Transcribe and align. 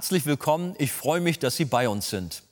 Herzlich 0.00 0.24
willkommen, 0.24 0.74
ich 0.78 0.92
freue 0.92 1.20
mich, 1.20 1.40
dass 1.40 1.56
Sie 1.56 1.66
bei 1.66 1.86
uns 1.86 2.08
sind. 2.08 2.42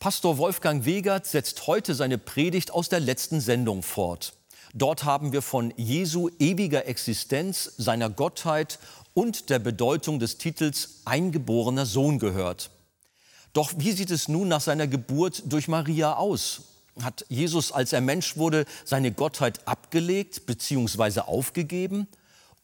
Pastor 0.00 0.38
Wolfgang 0.38 0.84
Wegert 0.84 1.24
setzt 1.24 1.68
heute 1.68 1.94
seine 1.94 2.18
Predigt 2.18 2.72
aus 2.72 2.88
der 2.88 2.98
letzten 2.98 3.40
Sendung 3.40 3.84
fort. 3.84 4.32
Dort 4.72 5.04
haben 5.04 5.32
wir 5.32 5.40
von 5.40 5.72
Jesu 5.76 6.30
ewiger 6.40 6.88
Existenz, 6.88 7.74
seiner 7.78 8.10
Gottheit 8.10 8.80
und 9.14 9.50
der 9.50 9.60
Bedeutung 9.60 10.18
des 10.18 10.36
Titels 10.36 11.02
Eingeborener 11.04 11.86
Sohn 11.86 12.18
gehört. 12.18 12.72
Doch 13.52 13.74
wie 13.76 13.92
sieht 13.92 14.10
es 14.10 14.26
nun 14.26 14.48
nach 14.48 14.60
seiner 14.60 14.88
Geburt 14.88 15.44
durch 15.46 15.68
Maria 15.68 16.16
aus? 16.16 16.62
Hat 17.00 17.24
Jesus, 17.28 17.70
als 17.70 17.92
er 17.92 18.00
Mensch 18.00 18.36
wurde, 18.36 18.64
seine 18.84 19.12
Gottheit 19.12 19.68
abgelegt 19.68 20.44
bzw. 20.46 21.20
aufgegeben? 21.20 22.08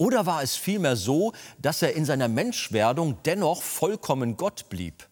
Oder 0.01 0.25
war 0.25 0.43
es 0.43 0.57
vielmehr 0.57 0.97
so, 0.97 1.35
dass 1.59 1.83
er 1.83 1.93
in 1.95 2.07
seiner 2.07 2.29
Menschwerdung 2.29 3.19
dennoch 3.27 3.61
vollkommen 3.61 4.39
Gott 4.39 4.71
blieb? 4.71 5.07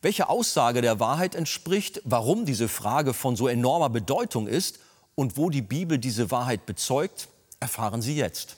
Welche 0.00 0.28
Aussage 0.28 0.80
der 0.80 1.00
Wahrheit 1.00 1.34
entspricht, 1.34 2.00
warum 2.04 2.46
diese 2.46 2.68
Frage 2.68 3.14
von 3.14 3.34
so 3.34 3.48
enormer 3.48 3.90
Bedeutung 3.90 4.46
ist 4.46 4.78
und 5.16 5.36
wo 5.36 5.50
die 5.50 5.60
Bibel 5.60 5.98
diese 5.98 6.30
Wahrheit 6.30 6.66
bezeugt, 6.66 7.26
erfahren 7.58 8.00
Sie 8.00 8.14
jetzt. 8.14 8.56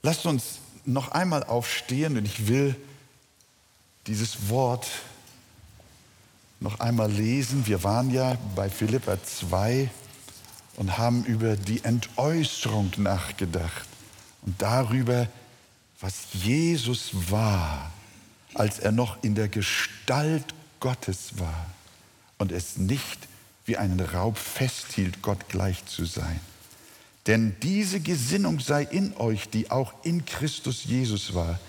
Lasst 0.00 0.24
uns 0.24 0.60
noch 0.86 1.10
einmal 1.10 1.44
aufstehen 1.44 2.16
und 2.16 2.24
ich 2.24 2.48
will 2.48 2.76
dieses 4.06 4.48
Wort 4.48 4.86
noch 6.62 6.80
einmal 6.80 7.10
lesen. 7.10 7.66
Wir 7.66 7.82
waren 7.82 8.10
ja 8.10 8.36
bei 8.54 8.70
Philippa 8.70 9.22
2 9.22 9.90
und 10.76 10.96
haben 10.96 11.24
über 11.24 11.56
die 11.56 11.84
Entäußerung 11.84 12.92
nachgedacht 12.98 13.88
und 14.42 14.60
darüber, 14.62 15.26
was 16.00 16.14
Jesus 16.32 17.10
war, 17.30 17.90
als 18.54 18.78
er 18.78 18.92
noch 18.92 19.22
in 19.22 19.34
der 19.34 19.48
Gestalt 19.48 20.54
Gottes 20.80 21.38
war 21.38 21.66
und 22.38 22.52
es 22.52 22.76
nicht 22.76 23.28
wie 23.64 23.76
einen 23.76 24.00
Raub 24.00 24.38
festhielt, 24.38 25.22
Gott 25.22 25.48
gleich 25.48 25.84
zu 25.86 26.04
sein. 26.04 26.40
Denn 27.26 27.54
diese 27.62 28.00
Gesinnung 28.00 28.58
sei 28.58 28.82
in 28.82 29.16
euch, 29.16 29.48
die 29.48 29.70
auch 29.70 29.92
in 30.02 30.24
Christus 30.24 30.84
Jesus 30.84 31.34
war, 31.34 31.60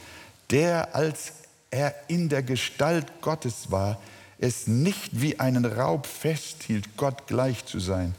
der, 0.50 0.96
als 0.96 1.34
er 1.70 1.94
in 2.08 2.30
der 2.30 2.42
Gestalt 2.42 3.22
Gottes 3.22 3.70
war, 3.70 4.00
es 4.40 4.68
nicht 4.68 5.22
wie 5.22 5.40
einen 5.40 5.66
Raub 5.66 6.06
festhielt, 6.08 6.98
Gott 6.98 7.28
gleich 7.28 7.66
zu 7.66 7.80
sein, 7.80 8.16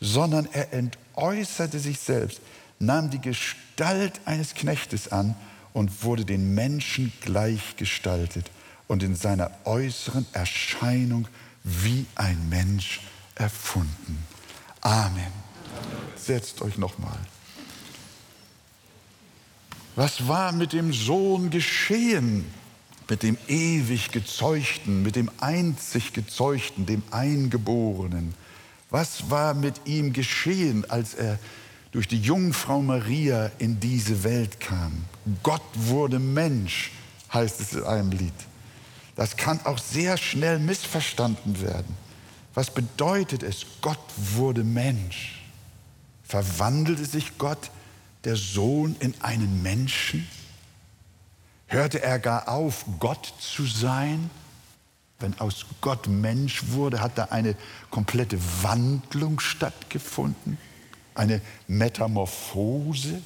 sondern 0.00 0.48
er 0.52 0.72
entäußerte 0.72 1.78
sich 1.78 2.00
selbst, 2.00 2.40
nahm 2.78 3.10
die 3.10 3.20
Gestalt 3.20 4.20
eines 4.24 4.54
Knechtes 4.54 5.10
an 5.10 5.34
und 5.72 6.04
wurde 6.04 6.24
den 6.24 6.54
Menschen 6.54 7.12
gleichgestaltet 7.20 8.50
und 8.86 9.02
in 9.02 9.14
seiner 9.14 9.50
äußeren 9.64 10.26
Erscheinung 10.32 11.28
wie 11.62 12.06
ein 12.14 12.48
Mensch 12.48 13.00
erfunden. 13.34 14.24
Amen. 14.80 15.32
Setzt 16.16 16.62
euch 16.62 16.78
nochmal. 16.78 17.18
Was 19.96 20.28
war 20.28 20.52
mit 20.52 20.72
dem 20.72 20.92
Sohn 20.92 21.50
geschehen? 21.50 22.44
Mit 23.08 23.22
dem 23.22 23.38
ewig 23.48 24.12
Gezeugten, 24.12 25.02
mit 25.02 25.16
dem 25.16 25.30
einzig 25.40 26.12
Gezeugten, 26.12 26.86
dem 26.86 27.02
Eingeborenen. 27.10 28.34
Was 28.90 29.30
war 29.30 29.54
mit 29.54 29.80
ihm 29.86 30.12
geschehen, 30.12 30.88
als 30.90 31.14
er 31.14 31.38
durch 31.92 32.06
die 32.06 32.20
Jungfrau 32.20 32.82
Maria 32.82 33.50
in 33.58 33.80
diese 33.80 34.24
Welt 34.24 34.60
kam? 34.60 35.04
Gott 35.42 35.62
wurde 35.74 36.18
Mensch, 36.18 36.90
heißt 37.32 37.60
es 37.60 37.72
in 37.72 37.84
einem 37.84 38.10
Lied. 38.10 38.32
Das 39.16 39.36
kann 39.36 39.60
auch 39.64 39.78
sehr 39.78 40.16
schnell 40.16 40.58
missverstanden 40.58 41.60
werden. 41.60 41.96
Was 42.54 42.72
bedeutet 42.72 43.42
es? 43.42 43.66
Gott 43.80 43.98
wurde 44.16 44.64
Mensch. 44.64 45.42
Verwandelte 46.24 47.04
sich 47.04 47.38
Gott, 47.38 47.70
der 48.24 48.36
Sohn, 48.36 48.96
in 49.00 49.14
einen 49.20 49.62
Menschen? 49.62 50.26
Hörte 51.68 52.02
er 52.02 52.18
gar 52.18 52.48
auf, 52.48 52.84
Gott 52.98 53.32
zu 53.38 53.66
sein? 53.66 54.30
Wenn 55.20 55.38
aus 55.38 55.66
Gott 55.80 56.06
Mensch 56.08 56.68
wurde, 56.68 57.00
hat 57.00 57.18
da 57.18 57.24
eine 57.24 57.54
komplette 57.90 58.38
Wandlung 58.62 59.38
stattgefunden? 59.38 60.56
Eine 61.14 61.42
Metamorphose? 61.66 63.20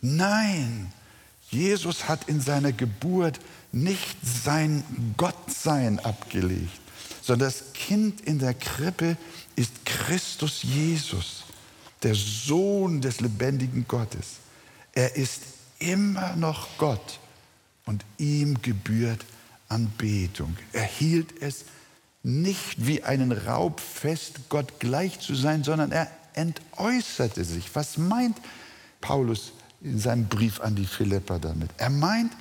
Nein, 0.00 0.92
Jesus 1.50 2.08
hat 2.08 2.28
in 2.28 2.40
seiner 2.40 2.72
Geburt 2.72 3.38
nicht 3.70 4.16
sein 4.22 4.82
Gottsein 5.16 6.00
abgelegt, 6.00 6.80
sondern 7.22 7.50
das 7.50 7.72
Kind 7.72 8.20
in 8.22 8.38
der 8.38 8.54
Krippe 8.54 9.16
ist 9.54 9.84
Christus 9.84 10.62
Jesus, 10.62 11.44
der 12.02 12.14
Sohn 12.14 13.00
des 13.00 13.20
lebendigen 13.20 13.86
Gottes. 13.86 14.36
Er 14.92 15.16
ist 15.16 15.42
immer 15.78 16.36
noch 16.36 16.68
Gott 16.78 17.20
und 17.86 18.04
ihm 18.18 18.60
gebührt 18.62 19.24
Anbetung. 19.68 20.56
Er 20.72 20.84
hielt 20.84 21.40
es 21.42 21.64
nicht 22.22 22.86
wie 22.86 23.02
einen 23.02 23.32
Raub 23.32 23.80
fest, 23.80 24.48
Gott 24.48 24.80
gleich 24.80 25.20
zu 25.20 25.34
sein, 25.34 25.64
sondern 25.64 25.92
er 25.92 26.10
entäußerte 26.34 27.44
sich. 27.44 27.74
Was 27.74 27.96
meint 27.96 28.36
Paulus 29.00 29.52
in 29.80 29.98
seinem 29.98 30.26
Brief 30.26 30.60
an 30.60 30.74
die 30.74 30.86
Philipper 30.86 31.38
damit? 31.38 31.70
Er 31.78 31.90
meint, 31.90 32.32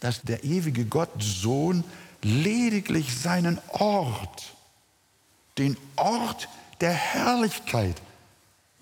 dass 0.00 0.22
der 0.22 0.44
ewige 0.44 0.84
Gott 0.84 1.10
Sohn 1.18 1.84
lediglich 2.22 3.16
seinen 3.16 3.58
Ort, 3.68 4.54
den 5.56 5.76
Ort 5.96 6.48
der 6.80 6.92
Herrlichkeit, 6.92 8.00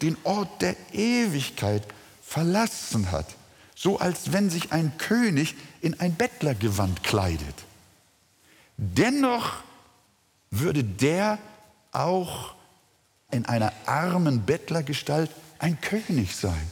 den 0.02 0.16
Ort 0.24 0.60
der 0.60 0.76
Ewigkeit 0.92 1.82
verlassen 2.22 3.10
hat 3.10 3.34
so 3.76 3.98
als 3.98 4.32
wenn 4.32 4.50
sich 4.50 4.72
ein 4.72 4.98
König 4.98 5.54
in 5.82 6.00
ein 6.00 6.16
Bettlergewand 6.16 7.04
kleidet. 7.04 7.54
Dennoch 8.78 9.58
würde 10.50 10.82
der 10.82 11.38
auch 11.92 12.54
in 13.30 13.44
einer 13.44 13.72
armen 13.84 14.42
Bettlergestalt 14.42 15.30
ein 15.58 15.80
König 15.80 16.34
sein. 16.34 16.70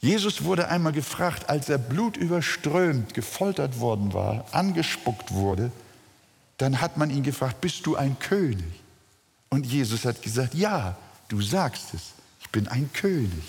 Jesus 0.00 0.44
wurde 0.44 0.68
einmal 0.68 0.92
gefragt, 0.92 1.48
als 1.48 1.70
er 1.70 1.78
blutüberströmt, 1.78 3.14
gefoltert 3.14 3.80
worden 3.80 4.12
war, 4.12 4.44
angespuckt 4.52 5.32
wurde, 5.32 5.72
dann 6.58 6.82
hat 6.82 6.98
man 6.98 7.08
ihn 7.08 7.22
gefragt, 7.22 7.62
bist 7.62 7.86
du 7.86 7.96
ein 7.96 8.18
König? 8.18 8.82
Und 9.48 9.64
Jesus 9.64 10.04
hat 10.04 10.20
gesagt, 10.20 10.52
ja, 10.54 10.96
du 11.28 11.40
sagst 11.40 11.94
es, 11.94 12.12
ich 12.40 12.50
bin 12.50 12.68
ein 12.68 12.92
König. 12.92 13.44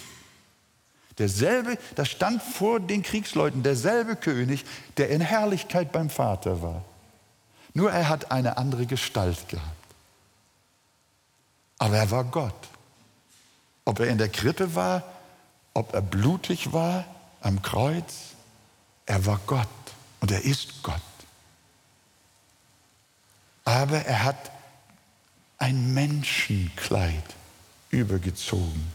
Derselbe, 1.18 1.78
das 1.96 2.10
stand 2.10 2.42
vor 2.42 2.80
den 2.80 3.02
Kriegsleuten, 3.02 3.64
derselbe 3.64 4.16
König, 4.16 4.66
der 4.98 5.10
in 5.10 5.22
Herrlichkeit 5.22 5.92
beim 5.92 6.10
Vater 6.10 6.62
war. 6.62 6.84
Nur 7.74 7.92
er 7.92 8.10
hat 8.10 8.32
eine 8.32 8.58
andere 8.58 8.86
Gestalt 8.86 9.48
gehabt. 9.48 9.72
Aber 11.78 11.98
er 11.98 12.12
war 12.12 12.24
Gott. 12.26 12.54
Ob 13.86 14.00
er 14.00 14.08
in 14.08 14.18
der 14.18 14.30
Krippe 14.30 14.76
war, 14.76 15.04
ob 15.74 15.94
er 15.94 16.02
blutig 16.02 16.74
war 16.74 17.06
am 17.42 17.62
Kreuz, 17.62 18.34
er 19.06 19.26
war 19.26 19.40
Gott 19.46 19.68
und 20.20 20.32
er 20.32 20.44
ist 20.44 20.84
Gott. 20.84 21.02
Aber 23.64 23.98
er 23.98 24.24
hat 24.24 24.52
ein 25.58 25.94
Menschenkleid 25.94 27.24
übergezogen 27.90 28.92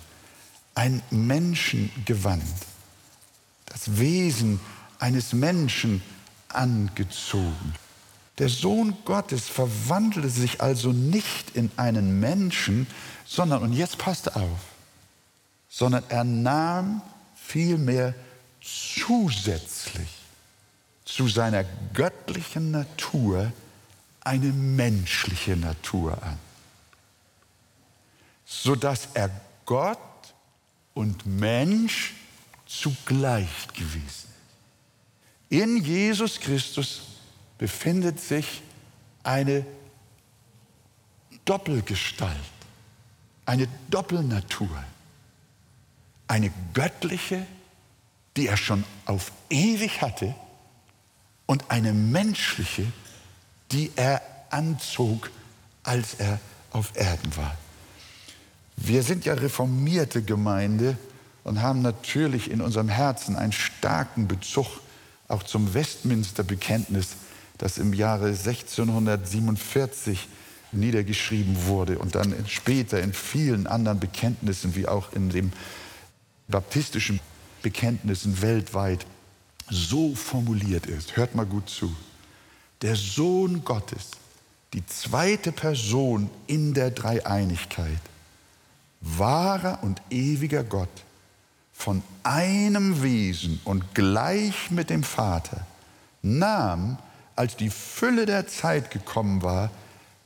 ein 0.80 1.02
Menschengewand, 1.10 2.42
das 3.66 3.98
Wesen 3.98 4.58
eines 4.98 5.34
Menschen 5.34 6.02
angezogen. 6.48 7.74
Der 8.38 8.48
Sohn 8.48 8.96
Gottes 9.04 9.46
verwandelte 9.46 10.30
sich 10.30 10.62
also 10.62 10.92
nicht 10.92 11.54
in 11.54 11.70
einen 11.76 12.18
Menschen, 12.18 12.86
sondern, 13.26 13.62
und 13.62 13.74
jetzt 13.74 13.98
passt 13.98 14.34
auf, 14.34 14.58
sondern 15.68 16.02
er 16.08 16.24
nahm 16.24 17.02
vielmehr 17.36 18.14
zusätzlich 18.62 20.08
zu 21.04 21.28
seiner 21.28 21.66
göttlichen 21.92 22.70
Natur 22.70 23.52
eine 24.22 24.46
menschliche 24.46 25.58
Natur 25.58 26.22
an, 26.22 26.38
sodass 28.46 29.08
er 29.12 29.28
Gott 29.66 29.98
und 30.94 31.26
Mensch 31.26 32.14
zugleich 32.66 33.68
gewesen. 33.74 34.28
In 35.48 35.82
Jesus 35.84 36.38
Christus 36.38 37.02
befindet 37.58 38.20
sich 38.20 38.62
eine 39.22 39.66
Doppelgestalt, 41.44 42.36
eine 43.46 43.68
Doppelnatur. 43.88 44.84
eine 46.30 46.52
göttliche, 46.72 47.44
die 48.36 48.46
er 48.46 48.56
schon 48.56 48.84
auf 49.04 49.32
ewig 49.50 50.00
hatte, 50.00 50.32
und 51.46 51.68
eine 51.68 51.92
menschliche, 51.92 52.86
die 53.72 53.90
er 53.96 54.22
anzog, 54.50 55.28
als 55.82 56.14
er 56.14 56.38
auf 56.70 56.92
Erden 56.94 57.36
war. 57.36 57.56
Wir 58.82 59.02
sind 59.02 59.26
ja 59.26 59.34
reformierte 59.34 60.22
Gemeinde 60.22 60.96
und 61.44 61.60
haben 61.62 61.82
natürlich 61.82 62.50
in 62.50 62.62
unserem 62.62 62.88
Herzen 62.88 63.36
einen 63.36 63.52
starken 63.52 64.26
Bezug 64.26 64.66
auch 65.28 65.42
zum 65.42 65.74
Westminster-Bekenntnis, 65.74 67.08
das 67.58 67.76
im 67.78 67.92
Jahre 67.92 68.28
1647 68.28 70.28
niedergeschrieben 70.72 71.66
wurde 71.66 71.98
und 71.98 72.14
dann 72.14 72.34
später 72.48 73.02
in 73.02 73.12
vielen 73.12 73.66
anderen 73.66 74.00
Bekenntnissen, 74.00 74.74
wie 74.74 74.88
auch 74.88 75.12
in 75.12 75.28
den 75.28 75.52
baptistischen 76.48 77.20
Bekenntnissen 77.62 78.40
weltweit 78.40 79.04
so 79.68 80.14
formuliert 80.14 80.86
ist. 80.86 81.16
Hört 81.16 81.34
mal 81.34 81.46
gut 81.46 81.68
zu. 81.68 81.94
Der 82.82 82.96
Sohn 82.96 83.62
Gottes, 83.62 84.12
die 84.72 84.84
zweite 84.86 85.52
Person 85.52 86.30
in 86.46 86.72
der 86.72 86.90
Dreieinigkeit, 86.90 88.00
wahrer 89.00 89.78
und 89.82 90.02
ewiger 90.10 90.64
Gott, 90.64 91.04
von 91.72 92.02
einem 92.22 93.02
Wesen 93.02 93.60
und 93.64 93.94
gleich 93.94 94.70
mit 94.70 94.90
dem 94.90 95.02
Vater, 95.02 95.66
nahm, 96.22 96.98
als 97.36 97.56
die 97.56 97.70
Fülle 97.70 98.26
der 98.26 98.46
Zeit 98.46 98.90
gekommen 98.90 99.42
war, 99.42 99.70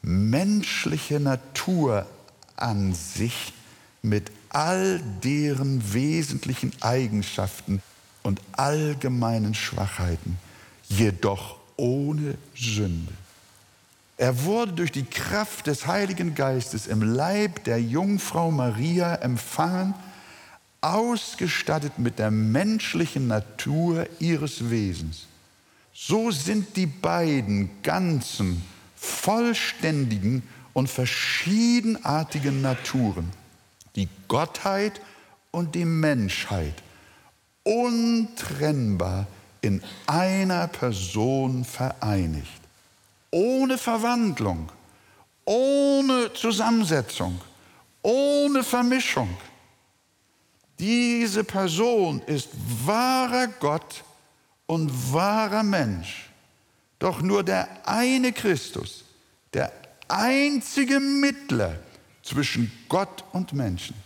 menschliche 0.02 1.20
Natur 1.20 2.06
an 2.56 2.92
sich 2.92 3.52
mit 4.02 4.30
all 4.48 5.00
deren 5.22 5.92
wesentlichen 5.92 6.72
Eigenschaften 6.80 7.80
und 8.22 8.40
allgemeinen 8.52 9.54
Schwachheiten, 9.54 10.38
jedoch 10.88 11.56
ohne 11.76 12.36
Sünde. 12.54 13.12
Er 14.16 14.44
wurde 14.44 14.72
durch 14.72 14.92
die 14.92 15.04
Kraft 15.04 15.66
des 15.66 15.86
Heiligen 15.86 16.34
Geistes 16.34 16.86
im 16.86 17.02
Leib 17.02 17.64
der 17.64 17.80
Jungfrau 17.80 18.50
Maria 18.50 19.16
empfangen, 19.16 19.94
ausgestattet 20.80 21.98
mit 21.98 22.18
der 22.18 22.30
menschlichen 22.30 23.26
Natur 23.26 24.06
ihres 24.20 24.70
Wesens. 24.70 25.26
So 25.92 26.30
sind 26.30 26.76
die 26.76 26.86
beiden 26.86 27.70
ganzen, 27.82 28.62
vollständigen 28.96 30.42
und 30.74 30.88
verschiedenartigen 30.88 32.62
Naturen, 32.62 33.30
die 33.96 34.08
Gottheit 34.28 35.00
und 35.50 35.74
die 35.74 35.84
Menschheit, 35.84 36.82
untrennbar 37.62 39.26
in 39.60 39.82
einer 40.06 40.68
Person 40.68 41.64
vereinigt. 41.64 42.63
Ohne 43.34 43.78
Verwandlung, 43.78 44.70
ohne 45.44 46.32
Zusammensetzung, 46.34 47.40
ohne 48.00 48.62
Vermischung. 48.62 49.28
Diese 50.78 51.42
Person 51.42 52.22
ist 52.26 52.50
wahrer 52.84 53.48
Gott 53.48 54.04
und 54.66 55.12
wahrer 55.12 55.64
Mensch. 55.64 56.30
Doch 57.00 57.22
nur 57.22 57.42
der 57.42 57.66
eine 57.88 58.32
Christus, 58.32 59.04
der 59.52 59.72
einzige 60.06 61.00
Mittler 61.00 61.80
zwischen 62.22 62.70
Gott 62.88 63.24
und 63.32 63.52
Menschen, 63.52 63.96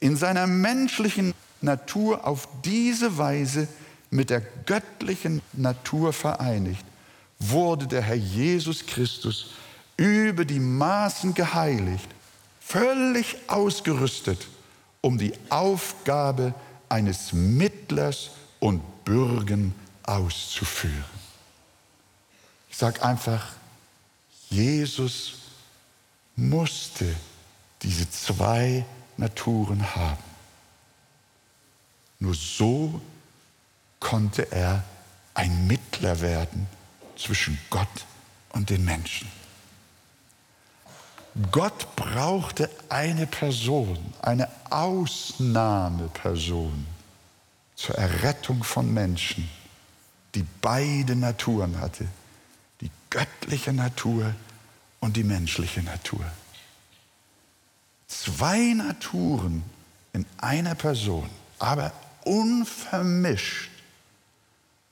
in 0.00 0.16
seiner 0.16 0.48
menschlichen 0.48 1.34
Natur 1.60 2.26
auf 2.26 2.48
diese 2.64 3.16
Weise 3.16 3.68
mit 4.10 4.28
der 4.28 4.40
göttlichen 4.40 5.40
Natur 5.52 6.12
vereinigt, 6.12 6.84
wurde 7.40 7.86
der 7.86 8.02
Herr 8.02 8.16
Jesus 8.16 8.84
Christus 8.86 9.46
über 9.96 10.44
die 10.44 10.60
Maßen 10.60 11.34
geheiligt, 11.34 12.08
völlig 12.60 13.36
ausgerüstet, 13.48 14.46
um 15.00 15.18
die 15.18 15.32
Aufgabe 15.48 16.54
eines 16.88 17.32
Mittlers 17.32 18.30
und 18.60 18.82
Bürgen 19.04 19.74
auszuführen. 20.02 21.04
Ich 22.68 22.76
sage 22.76 23.02
einfach, 23.02 23.48
Jesus 24.50 25.34
musste 26.36 27.14
diese 27.82 28.08
zwei 28.10 28.84
Naturen 29.16 29.94
haben. 29.94 30.22
Nur 32.18 32.34
so 32.34 33.00
konnte 33.98 34.50
er 34.52 34.84
ein 35.34 35.66
Mittler 35.66 36.20
werden 36.20 36.66
zwischen 37.20 37.58
Gott 37.68 38.06
und 38.50 38.70
den 38.70 38.84
Menschen. 38.84 39.28
Gott 41.52 41.94
brauchte 41.94 42.68
eine 42.88 43.26
Person, 43.26 43.96
eine 44.20 44.48
Ausnahmeperson 44.68 46.86
zur 47.76 47.94
Errettung 47.94 48.64
von 48.64 48.92
Menschen, 48.92 49.48
die 50.34 50.44
beide 50.60 51.14
Naturen 51.14 51.80
hatte, 51.80 52.08
die 52.80 52.90
göttliche 53.10 53.72
Natur 53.72 54.34
und 54.98 55.16
die 55.16 55.24
menschliche 55.24 55.82
Natur. 55.82 56.24
Zwei 58.08 58.74
Naturen 58.74 59.62
in 60.12 60.26
einer 60.38 60.74
Person, 60.74 61.30
aber 61.58 61.92
unvermischt. 62.24 63.69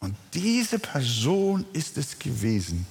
Und 0.01 0.17
diese 0.35 0.79
Person 0.79 1.65
ist 1.73 1.99
es 1.99 2.19
gewesen, 2.19 2.87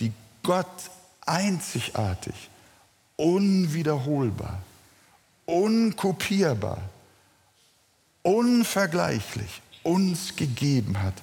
die 0.00 0.12
Gott 0.42 0.90
einzigartig, 1.24 2.34
unwiederholbar, 3.16 4.62
unkopierbar, 5.44 6.82
unvergleichlich 8.22 9.62
uns 9.82 10.34
gegeben 10.34 11.00
hat, 11.00 11.14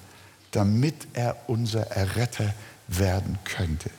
damit 0.52 1.06
er 1.12 1.36
unser 1.48 1.86
Erretter 1.88 2.54
werden 2.88 3.38
könnte. 3.44 3.90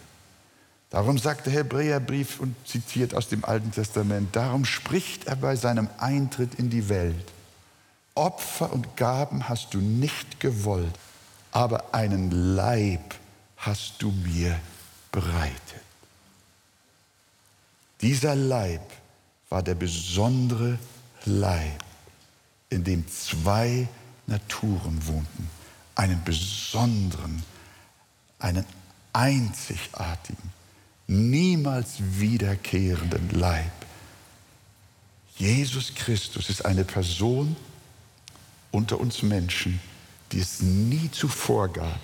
Darum 0.90 1.18
sagt 1.18 1.46
der 1.46 1.54
Hebräerbrief 1.54 2.40
und 2.40 2.56
zitiert 2.66 3.14
aus 3.14 3.28
dem 3.28 3.44
Alten 3.44 3.72
Testament, 3.72 4.36
darum 4.36 4.66
spricht 4.66 5.28
er 5.28 5.36
bei 5.36 5.56
seinem 5.56 5.90
Eintritt 5.98 6.56
in 6.56 6.70
die 6.70 6.90
Welt. 6.90 7.35
Opfer 8.16 8.72
und 8.72 8.96
Gaben 8.96 9.50
hast 9.50 9.74
du 9.74 9.80
nicht 9.80 10.40
gewollt, 10.40 10.94
aber 11.52 11.94
einen 11.94 12.56
Leib 12.56 13.16
hast 13.58 14.02
du 14.02 14.12
mir 14.12 14.58
bereitet. 15.12 15.82
Dieser 18.02 18.36
Leib 18.36 18.82
war 19.50 19.64
der 19.64 19.76
besondere 19.76 20.78
Leib, 21.26 21.84
in 22.70 22.84
dem 22.84 23.06
zwei 23.10 23.88
Naturen 24.28 25.06
wohnten, 25.08 25.50
einen 25.96 26.24
besonderen, 26.24 27.44
einen 28.40 28.66
einzigartigen, 29.14 30.52
niemals 31.08 31.96
wiederkehrenden 32.00 33.30
Leib. 33.32 33.72
Jesus 35.38 35.94
Christus 35.96 36.50
ist 36.50 36.66
eine 36.66 36.84
Person, 36.84 37.56
unter 38.76 39.00
uns 39.00 39.24
Menschen, 39.24 39.80
die 40.32 40.40
es 40.40 40.62
nie 40.62 41.10
zuvor 41.12 41.70
gab, 41.70 42.00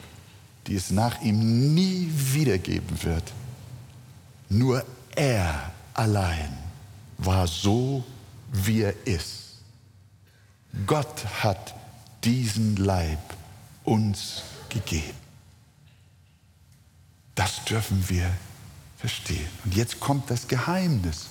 die 0.67 0.75
es 0.75 0.89
nach 0.89 1.21
ihm 1.21 1.73
nie 1.75 2.09
wiedergeben 2.13 3.03
wird. 3.03 3.33
Nur 4.49 4.85
er 5.15 5.71
allein 5.93 6.57
war 7.17 7.45
so, 7.47 8.03
wie 8.53 8.81
er 8.81 8.95
ist. 9.05 9.59
Gott 10.87 11.25
hat 11.43 11.75
diesen 12.23 12.77
Leib 12.77 13.19
uns 13.83 14.43
gegeben. 14.69 15.19
Das 17.35 17.65
dürfen 17.65 18.07
wir 18.07 18.31
verstehen. 18.97 19.49
Und 19.65 19.75
jetzt 19.75 19.99
kommt 19.99 20.29
das 20.29 20.47
Geheimnis, 20.47 21.27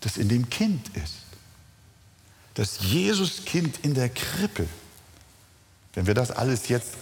das 0.00 0.16
in 0.16 0.28
dem 0.28 0.48
Kind 0.48 0.88
ist 0.96 1.23
das 2.54 2.78
Jesuskind 2.80 3.80
in 3.82 3.94
der 3.94 4.08
Krippe, 4.08 4.66
wenn 5.94 6.06
wir 6.06 6.14
das 6.14 6.30
alles 6.30 6.68
jetzt 6.68 6.94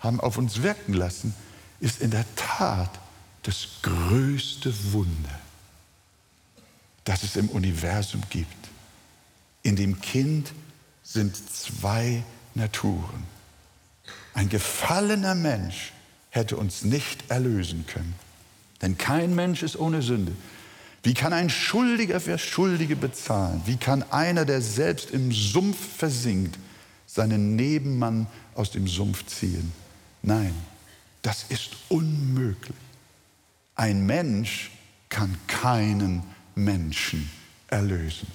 haben 0.00 0.20
auf 0.20 0.36
uns 0.36 0.62
wirken 0.62 0.92
lassen, 0.92 1.34
ist 1.80 2.00
in 2.00 2.10
der 2.10 2.24
Tat 2.36 2.90
das 3.42 3.68
größte 3.82 4.92
Wunder, 4.92 5.40
das 7.04 7.22
es 7.22 7.36
im 7.36 7.48
Universum 7.48 8.22
gibt. 8.30 8.52
In 9.62 9.76
dem 9.76 10.00
Kind 10.00 10.52
sind 11.02 11.36
zwei 11.36 12.24
Naturen. 12.54 13.24
Ein 14.34 14.48
gefallener 14.48 15.34
Mensch 15.34 15.92
hätte 16.30 16.56
uns 16.56 16.82
nicht 16.82 17.30
erlösen 17.30 17.86
können, 17.86 18.14
denn 18.82 18.98
kein 18.98 19.34
Mensch 19.34 19.62
ist 19.62 19.76
ohne 19.76 20.02
Sünde. 20.02 20.32
Wie 21.06 21.14
kann 21.14 21.32
ein 21.32 21.50
Schuldiger 21.50 22.18
für 22.18 22.36
Schuldige 22.36 22.96
bezahlen? 22.96 23.62
Wie 23.64 23.76
kann 23.76 24.02
einer, 24.10 24.44
der 24.44 24.60
selbst 24.60 25.12
im 25.12 25.30
Sumpf 25.30 25.78
versinkt, 25.98 26.58
seinen 27.06 27.54
Nebenmann 27.54 28.26
aus 28.56 28.72
dem 28.72 28.88
Sumpf 28.88 29.24
ziehen? 29.26 29.70
Nein, 30.22 30.52
das 31.22 31.44
ist 31.48 31.76
unmöglich. 31.90 32.74
Ein 33.76 34.04
Mensch 34.04 34.72
kann 35.08 35.38
keinen 35.46 36.24
Menschen 36.56 37.30
erlösen. 37.68 38.26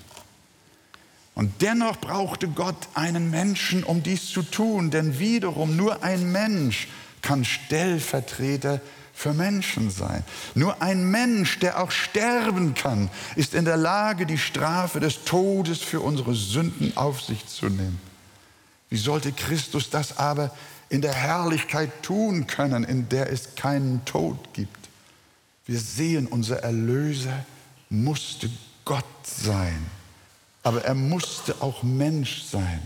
Und 1.35 1.61
dennoch 1.61 1.99
brauchte 1.99 2.47
Gott 2.47 2.87
einen 2.93 3.29
Menschen, 3.29 3.83
um 3.83 4.01
dies 4.01 4.27
zu 4.27 4.43
tun, 4.43 4.91
denn 4.91 5.19
wiederum 5.19 5.75
nur 5.75 6.05
ein 6.05 6.31
Mensch 6.31 6.87
kann 7.21 7.43
Stellvertreter 7.43 8.79
für 9.21 9.33
Menschen 9.33 9.91
sein. 9.91 10.23
Nur 10.55 10.81
ein 10.81 11.05
Mensch, 11.11 11.59
der 11.59 11.79
auch 11.79 11.91
sterben 11.91 12.73
kann, 12.73 13.11
ist 13.35 13.53
in 13.53 13.65
der 13.65 13.77
Lage, 13.77 14.25
die 14.25 14.39
Strafe 14.39 14.99
des 14.99 15.25
Todes 15.25 15.77
für 15.79 16.01
unsere 16.01 16.33
Sünden 16.33 16.97
auf 16.97 17.21
sich 17.21 17.45
zu 17.45 17.67
nehmen. 17.67 18.01
Wie 18.89 18.97
sollte 18.97 19.31
Christus 19.31 19.91
das 19.91 20.17
aber 20.17 20.49
in 20.89 21.01
der 21.01 21.13
Herrlichkeit 21.13 22.01
tun 22.01 22.47
können, 22.47 22.83
in 22.83 23.09
der 23.09 23.31
es 23.31 23.53
keinen 23.55 24.03
Tod 24.05 24.55
gibt? 24.55 24.89
Wir 25.67 25.79
sehen, 25.79 26.25
unser 26.25 26.63
Erlöser 26.63 27.45
musste 27.91 28.49
Gott 28.85 29.05
sein, 29.23 29.85
aber 30.63 30.83
er 30.83 30.95
musste 30.95 31.61
auch 31.61 31.83
Mensch 31.83 32.41
sein 32.45 32.81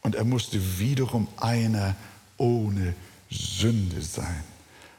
und 0.00 0.14
er 0.14 0.24
musste 0.24 0.78
wiederum 0.78 1.28
einer 1.36 1.94
ohne 2.38 2.94
Sünde 3.30 4.00
sein. 4.00 4.44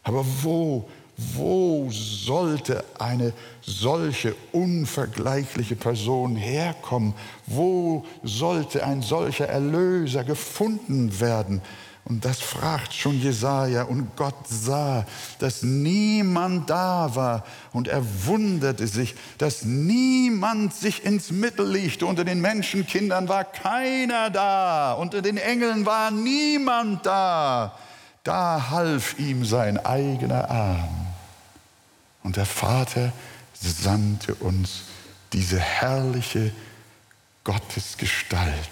Aber 0.10 0.26
wo, 0.42 0.90
wo 1.36 1.88
sollte 1.92 2.84
eine 2.98 3.32
solche 3.62 4.34
unvergleichliche 4.52 5.76
Person 5.76 6.36
herkommen? 6.36 7.14
Wo 7.46 8.04
sollte 8.24 8.84
ein 8.84 9.04
solcher 9.04 9.48
Erlöser 9.48 10.24
gefunden 10.24 11.20
werden? 11.20 11.62
Und 12.06 12.26
das 12.26 12.40
fragt 12.40 12.92
schon 12.92 13.22
Jesaja. 13.22 13.84
Und 13.84 14.16
Gott 14.16 14.48
sah, 14.48 15.06
dass 15.38 15.62
niemand 15.62 16.72
da 16.72 17.12
war. 17.14 17.46
Und 17.72 17.88
er 17.88 18.02
wunderte 18.26 18.88
sich, 18.88 19.14
dass 19.38 19.64
niemand 19.64 20.74
sich 20.74 21.06
ins 21.06 21.30
Mittel 21.30 21.70
legte. 21.70 22.08
Unter 22.08 22.24
den 22.24 22.42
Menschenkindern 22.42 23.30
war 23.30 23.44
keiner 23.44 24.32
da. 24.32 24.94
Unter 24.94 25.22
den 25.22 25.38
Engeln 25.38 25.86
war 25.86 26.10
niemand 26.10 27.06
da. 27.06 27.78
Da 28.24 28.70
half 28.70 29.18
ihm 29.20 29.46
sein 29.46 29.84
eigener 29.84 30.50
Arm. 30.50 31.08
Und 32.24 32.36
der 32.36 32.46
Vater 32.46 33.14
sandte 33.54 34.36
uns 34.36 34.84
diese 35.34 35.60
herrliche 35.60 36.52
Gottesgestalt 37.44 38.70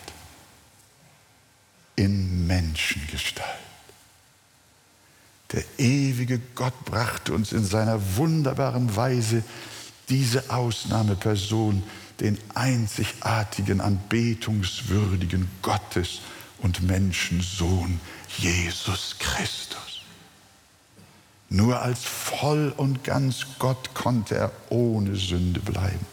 in 1.95 2.45
Menschengestalt. 2.45 3.47
Der 5.53 5.63
ewige 5.77 6.39
Gott 6.55 6.85
brachte 6.85 7.33
uns 7.33 7.53
in 7.53 7.65
seiner 7.65 8.17
wunderbaren 8.17 8.95
Weise 8.95 9.43
diese 10.09 10.49
Ausnahmeperson, 10.49 11.83
den 12.19 12.37
einzigartigen, 12.53 13.79
anbetungswürdigen 13.81 15.49
Gottes 15.61 16.21
und 16.61 16.81
Menschensohn 16.83 17.99
Jesus 18.37 19.15
Christus. 19.19 20.01
Nur 21.49 21.81
als 21.81 22.03
voll 22.03 22.73
und 22.75 23.03
ganz 23.03 23.45
Gott 23.59 23.93
konnte 23.93 24.35
er 24.35 24.51
ohne 24.69 25.15
Sünde 25.15 25.59
bleiben. 25.59 26.05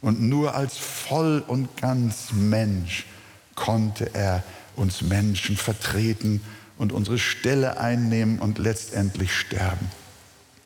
Und 0.00 0.20
nur 0.20 0.54
als 0.54 0.76
voll 0.76 1.42
und 1.46 1.76
ganz 1.78 2.32
Mensch 2.32 3.06
konnte 3.54 4.14
er 4.14 4.42
uns 4.76 5.00
Menschen 5.00 5.56
vertreten 5.56 6.42
und 6.76 6.92
unsere 6.92 7.18
Stelle 7.18 7.78
einnehmen 7.78 8.38
und 8.38 8.58
letztendlich 8.58 9.32
sterben. 9.32 9.90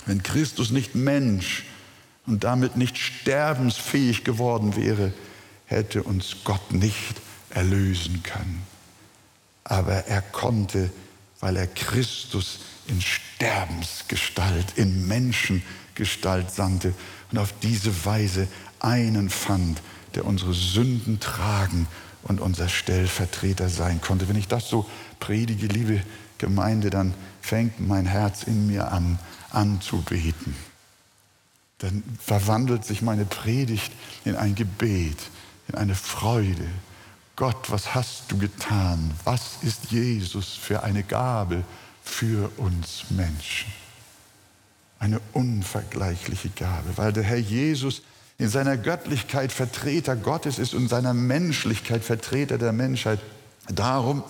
Wenn 0.07 0.23
Christus 0.23 0.71
nicht 0.71 0.95
Mensch 0.95 1.65
und 2.27 2.43
damit 2.43 2.77
nicht 2.77 2.99
sterbensfähig 2.99 4.25
geworden 4.25 4.75
wäre, 4.75 5.13
hätte 5.67 6.03
uns 6.03 6.39
Gott 6.45 6.73
nicht 6.73 7.21
erlösen 7.51 8.23
können 8.23 8.67
aber 9.69 10.07
er 10.07 10.23
konnte, 10.23 10.91
weil 11.41 11.57
er 11.57 11.67
Christus 11.67 12.61
in 12.87 13.01
Sterbensgestalt, 13.01 14.67
in 14.77 15.07
Menschengestalt 15.07 16.51
sandte 16.51 16.95
und 17.31 17.39
auf 17.39 17.53
diese 17.63 18.05
Weise 18.05 18.49
einen 18.81 19.29
fand, 19.29 19.83
der 20.15 20.25
unsere 20.25 20.55
Sünden 20.55 21.21
tragen 21.21 21.87
und 22.23 22.41
unser 22.41 22.69
Stellvertreter 22.69 23.69
sein 23.69 24.01
konnte. 24.01 24.29
Wenn 24.29 24.37
ich 24.37 24.49
das 24.49 24.69
so 24.69 24.87
predige, 25.21 25.67
liebe 25.67 26.03
Gemeinde, 26.39 26.89
dann 26.89 27.15
fängt 27.43 27.79
mein 27.79 28.07
Herz 28.07 28.45
in 28.45 28.67
mir 28.67 28.91
an, 28.91 29.19
anzubeten. 29.51 30.57
Dann 31.79 32.03
verwandelt 32.19 32.85
sich 32.85 33.03
meine 33.03 33.27
Predigt 33.27 33.93
in 34.25 34.35
ein 34.35 34.55
Gebet, 34.55 35.19
in 35.69 35.75
eine 35.75 35.95
Freude, 35.95 36.67
Gott, 37.39 37.71
was 37.71 37.95
hast 37.95 38.25
du 38.33 38.37
getan? 38.37 39.13
Was 39.23 39.59
ist 39.63 39.93
Jesus 39.93 40.55
für 40.57 40.83
eine 40.83 41.05
Gabe 41.05 41.63
für 42.03 42.51
uns 42.57 43.05
Menschen? 43.11 43.73
Eine 44.99 45.21
unvergleichliche 45.35 46.49
Gabe, 46.49 46.97
weil 46.97 47.13
der 47.13 47.23
Herr 47.23 47.39
Jesus 47.39 48.03
in 48.39 48.49
seiner 48.49 48.77
Göttlichkeit 48.77 49.53
Vertreter 49.53 50.17
Gottes 50.17 50.59
ist 50.59 50.75
und 50.75 50.89
seiner 50.89 51.15
Menschlichkeit 51.15 52.03
Vertreter 52.03 52.59
der 52.59 52.73
Menschheit. 52.73 53.21
Darum, 53.69 54.25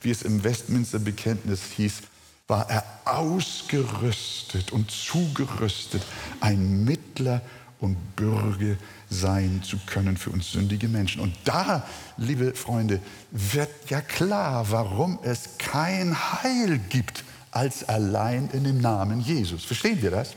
wie 0.00 0.10
es 0.10 0.22
im 0.22 0.42
Westminster 0.42 1.00
Bekenntnis 1.00 1.60
hieß, 1.76 2.00
war 2.46 2.70
er 2.70 2.82
ausgerüstet 3.04 4.72
und 4.72 4.90
zugerüstet, 4.90 6.02
ein 6.40 6.82
Mittler 6.84 7.42
und 7.80 8.16
Bürger 8.16 8.76
sein 9.08 9.62
zu 9.62 9.78
können 9.86 10.16
für 10.16 10.30
uns 10.30 10.52
sündige 10.52 10.88
Menschen. 10.88 11.20
Und 11.20 11.34
da, 11.44 11.86
liebe 12.16 12.54
Freunde, 12.54 13.00
wird 13.30 13.70
ja 13.88 14.00
klar, 14.00 14.70
warum 14.70 15.18
es 15.22 15.58
kein 15.58 16.16
Heil 16.42 16.78
gibt 16.88 17.24
als 17.50 17.88
allein 17.88 18.50
in 18.52 18.64
dem 18.64 18.80
Namen 18.80 19.20
Jesus. 19.20 19.64
Verstehen 19.64 20.02
wir 20.02 20.10
das? 20.10 20.34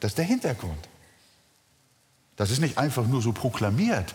Das 0.00 0.12
ist 0.12 0.18
der 0.18 0.24
Hintergrund. 0.24 0.88
Das 2.36 2.50
ist 2.50 2.60
nicht 2.60 2.78
einfach 2.78 3.06
nur 3.06 3.20
so 3.20 3.32
proklamiert, 3.32 4.14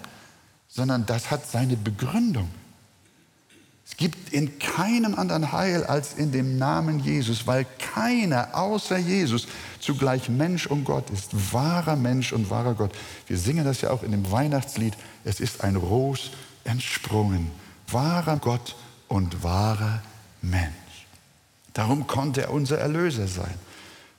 sondern 0.67 1.05
das 1.05 1.29
hat 1.29 1.45
seine 1.47 1.77
Begründung. 1.77 2.49
Es 3.87 3.97
gibt 3.97 4.33
in 4.33 4.57
keinem 4.59 5.15
anderen 5.15 5.51
Heil 5.51 5.83
als 5.83 6.15
in 6.15 6.31
dem 6.31 6.57
Namen 6.57 6.99
Jesus, 6.99 7.45
weil 7.45 7.65
keiner 7.77 8.55
außer 8.55 8.97
Jesus 8.97 9.47
zugleich 9.79 10.27
Mensch 10.27 10.65
und 10.65 10.83
Gott 10.83 11.09
ist, 11.11 11.53
wahrer 11.53 11.95
Mensch 11.95 12.33
und 12.33 12.49
wahrer 12.49 12.73
Gott. 12.73 12.91
Wir 13.27 13.37
singen 13.37 13.63
das 13.63 13.81
ja 13.81 13.91
auch 13.91 14.03
in 14.03 14.11
dem 14.11 14.31
Weihnachtslied, 14.31 14.95
es 15.23 15.39
ist 15.39 15.63
ein 15.63 15.75
Ros 15.75 16.31
entsprungen, 16.63 17.51
wahrer 17.87 18.37
Gott 18.37 18.75
und 19.07 19.43
wahrer 19.43 20.01
Mensch. 20.41 20.73
Darum 21.73 22.07
konnte 22.07 22.41
er 22.41 22.51
unser 22.51 22.79
Erlöser 22.79 23.27
sein 23.27 23.53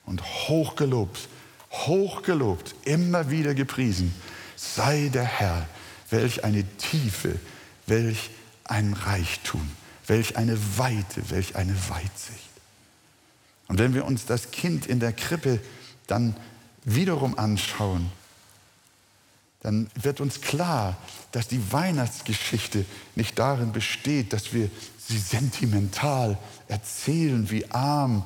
und 0.05 0.23
hochgelobt, 0.47 1.27
hochgelobt, 1.71 2.73
immer 2.85 3.29
wieder 3.29 3.53
gepriesen 3.53 4.13
sei 4.57 5.09
der 5.13 5.23
Herr, 5.23 5.67
welch 6.09 6.43
eine 6.43 6.63
Tiefe, 6.77 7.39
welch 7.85 8.29
ein 8.69 8.93
Reichtum, 8.93 9.69
welch 10.07 10.37
eine 10.37 10.57
Weite, 10.77 11.29
welch 11.29 11.55
eine 11.55 11.75
Weitsicht. 11.89 12.49
Und 13.67 13.79
wenn 13.79 13.93
wir 13.93 14.05
uns 14.05 14.25
das 14.25 14.51
Kind 14.51 14.85
in 14.85 14.99
der 14.99 15.13
Krippe 15.13 15.59
dann 16.07 16.35
wiederum 16.83 17.37
anschauen, 17.37 18.09
dann 19.61 19.89
wird 19.95 20.21
uns 20.21 20.41
klar, 20.41 20.95
dass 21.31 21.47
die 21.47 21.71
Weihnachtsgeschichte 21.71 22.85
nicht 23.15 23.37
darin 23.37 23.73
besteht, 23.73 24.31
dass 24.31 24.53
wir 24.53 24.69
sie 24.97 25.17
sentimental 25.17 26.37
erzählen, 26.67 27.49
wie 27.49 27.69
arm 27.71 28.23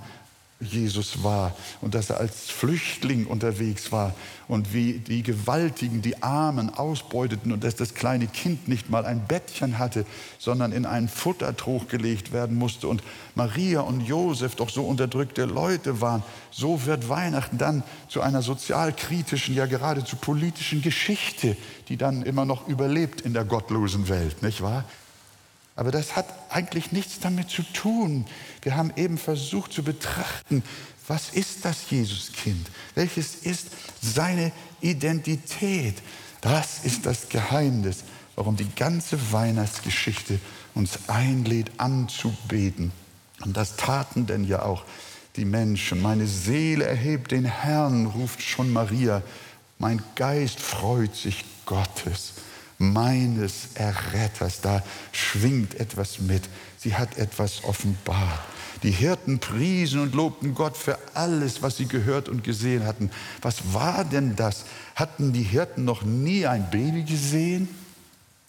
Jesus 0.61 1.23
war 1.23 1.55
und 1.81 1.95
dass 1.95 2.09
er 2.09 2.17
als 2.17 2.49
Flüchtling 2.49 3.25
unterwegs 3.25 3.91
war 3.91 4.13
und 4.47 4.73
wie 4.73 4.99
die 4.99 5.23
Gewaltigen 5.23 6.01
die 6.01 6.21
Armen 6.21 6.69
ausbeuteten 6.69 7.51
und 7.51 7.63
dass 7.63 7.75
das 7.75 7.93
kleine 7.93 8.27
Kind 8.27 8.67
nicht 8.67 8.89
mal 8.89 9.05
ein 9.05 9.25
Bettchen 9.27 9.79
hatte, 9.79 10.05
sondern 10.39 10.71
in 10.71 10.85
einen 10.85 11.09
Futtertrog 11.09 11.89
gelegt 11.89 12.31
werden 12.31 12.57
musste 12.57 12.87
und 12.87 13.01
Maria 13.35 13.81
und 13.81 14.01
Josef 14.01 14.55
doch 14.55 14.69
so 14.69 14.83
unterdrückte 14.83 15.45
Leute 15.45 16.01
waren. 16.01 16.23
So 16.51 16.85
wird 16.85 17.09
Weihnachten 17.09 17.57
dann 17.57 17.83
zu 18.07 18.21
einer 18.21 18.41
sozialkritischen, 18.41 19.55
ja 19.55 19.65
geradezu 19.65 20.15
politischen 20.15 20.81
Geschichte, 20.81 21.55
die 21.87 21.97
dann 21.97 22.23
immer 22.23 22.45
noch 22.45 22.67
überlebt 22.67 23.21
in 23.21 23.33
der 23.33 23.45
gottlosen 23.45 24.09
Welt, 24.09 24.43
nicht 24.43 24.61
wahr? 24.61 24.85
Aber 25.75 25.91
das 25.91 26.15
hat 26.15 26.27
eigentlich 26.49 26.91
nichts 26.91 27.19
damit 27.19 27.49
zu 27.49 27.63
tun. 27.63 28.25
Wir 28.61 28.75
haben 28.75 28.91
eben 28.95 29.17
versucht 29.17 29.73
zu 29.73 29.83
betrachten, 29.83 30.63
Was 31.07 31.29
ist 31.29 31.65
das 31.65 31.89
Jesuskind? 31.89 32.69
Welches 32.95 33.35
ist 33.35 33.67
seine 34.01 34.51
Identität? 34.81 35.95
Das 36.41 36.85
ist 36.85 37.05
das 37.05 37.29
Geheimnis, 37.29 38.03
warum 38.35 38.55
die 38.55 38.73
ganze 38.75 39.31
Weihnachtsgeschichte 39.31 40.39
uns 40.73 41.09
einlädt 41.09 41.71
anzubeten. 41.77 42.91
Und 43.43 43.57
das 43.57 43.75
taten 43.75 44.25
denn 44.25 44.45
ja 44.45 44.61
auch 44.63 44.85
die 45.35 45.45
Menschen. 45.45 46.01
Meine 46.01 46.27
Seele 46.27 46.85
erhebt 46.85 47.31
den 47.31 47.45
Herrn, 47.45 48.05
ruft 48.05 48.41
schon 48.41 48.71
Maria. 48.71 49.21
Mein 49.79 50.01
Geist 50.15 50.59
freut 50.59 51.15
sich 51.15 51.43
Gottes, 51.65 52.33
meines 52.81 53.69
Erretters. 53.75 54.61
Da 54.61 54.83
schwingt 55.11 55.79
etwas 55.79 56.19
mit. 56.19 56.43
Sie 56.77 56.95
hat 56.95 57.17
etwas 57.17 57.63
offenbart. 57.63 58.39
Die 58.83 58.91
Hirten 58.91 59.39
priesen 59.39 60.01
und 60.01 60.15
lobten 60.15 60.55
Gott 60.55 60.75
für 60.75 60.97
alles, 61.13 61.61
was 61.61 61.77
sie 61.77 61.85
gehört 61.85 62.27
und 62.27 62.43
gesehen 62.43 62.85
hatten. 62.85 63.11
Was 63.41 63.73
war 63.73 64.03
denn 64.03 64.35
das? 64.35 64.65
Hatten 64.95 65.33
die 65.33 65.43
Hirten 65.43 65.85
noch 65.85 66.01
nie 66.01 66.47
ein 66.47 66.69
Baby 66.71 67.03
gesehen? 67.03 67.69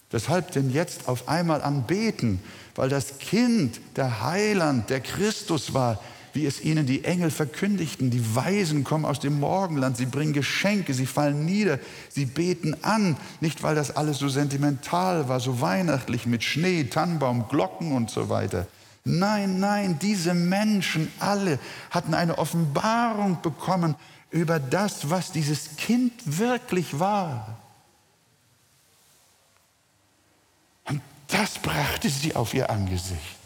Weshalb 0.09 0.51
denn 0.51 0.71
jetzt 0.71 1.07
auf 1.07 1.27
einmal 1.27 1.61
anbeten? 1.61 2.39
Weil 2.75 2.89
das 2.89 3.19
Kind, 3.19 3.79
der 3.95 4.23
Heiland, 4.23 4.89
der 4.89 5.01
Christus 5.01 5.75
war, 5.75 5.99
wie 6.33 6.45
es 6.45 6.61
ihnen 6.61 6.85
die 6.85 7.03
Engel 7.03 7.31
verkündigten. 7.31 8.09
Die 8.09 8.35
Weisen 8.35 8.83
kommen 8.83 9.05
aus 9.05 9.19
dem 9.19 9.39
Morgenland, 9.39 9.97
sie 9.97 10.07
bringen 10.07 10.33
Geschenke, 10.33 10.93
sie 10.93 11.05
fallen 11.05 11.45
nieder, 11.45 11.79
sie 12.09 12.25
beten 12.25 12.75
an. 12.83 13.17
Nicht, 13.39 13.63
weil 13.63 13.75
das 13.75 13.95
alles 13.95 14.17
so 14.17 14.27
sentimental 14.27 15.29
war, 15.29 15.39
so 15.39 15.61
weihnachtlich 15.61 16.25
mit 16.25 16.43
Schnee, 16.43 16.85
Tannenbaum, 16.85 17.47
Glocken 17.47 17.91
und 17.91 18.09
so 18.09 18.29
weiter. 18.29 18.67
Nein, 19.05 19.59
nein, 19.59 19.99
diese 20.01 20.33
Menschen 20.33 21.11
alle 21.19 21.59
hatten 21.91 22.13
eine 22.13 22.37
Offenbarung 22.37 23.41
bekommen 23.41 23.95
über 24.31 24.59
das, 24.59 25.09
was 25.09 25.31
dieses 25.31 25.75
Kind 25.75 26.13
wirklich 26.25 26.99
war. 26.99 27.59
Und 30.85 31.01
das 31.27 31.59
brachte 31.59 32.09
sie 32.09 32.35
auf 32.35 32.53
ihr 32.53 32.69
Angesicht. 32.69 33.42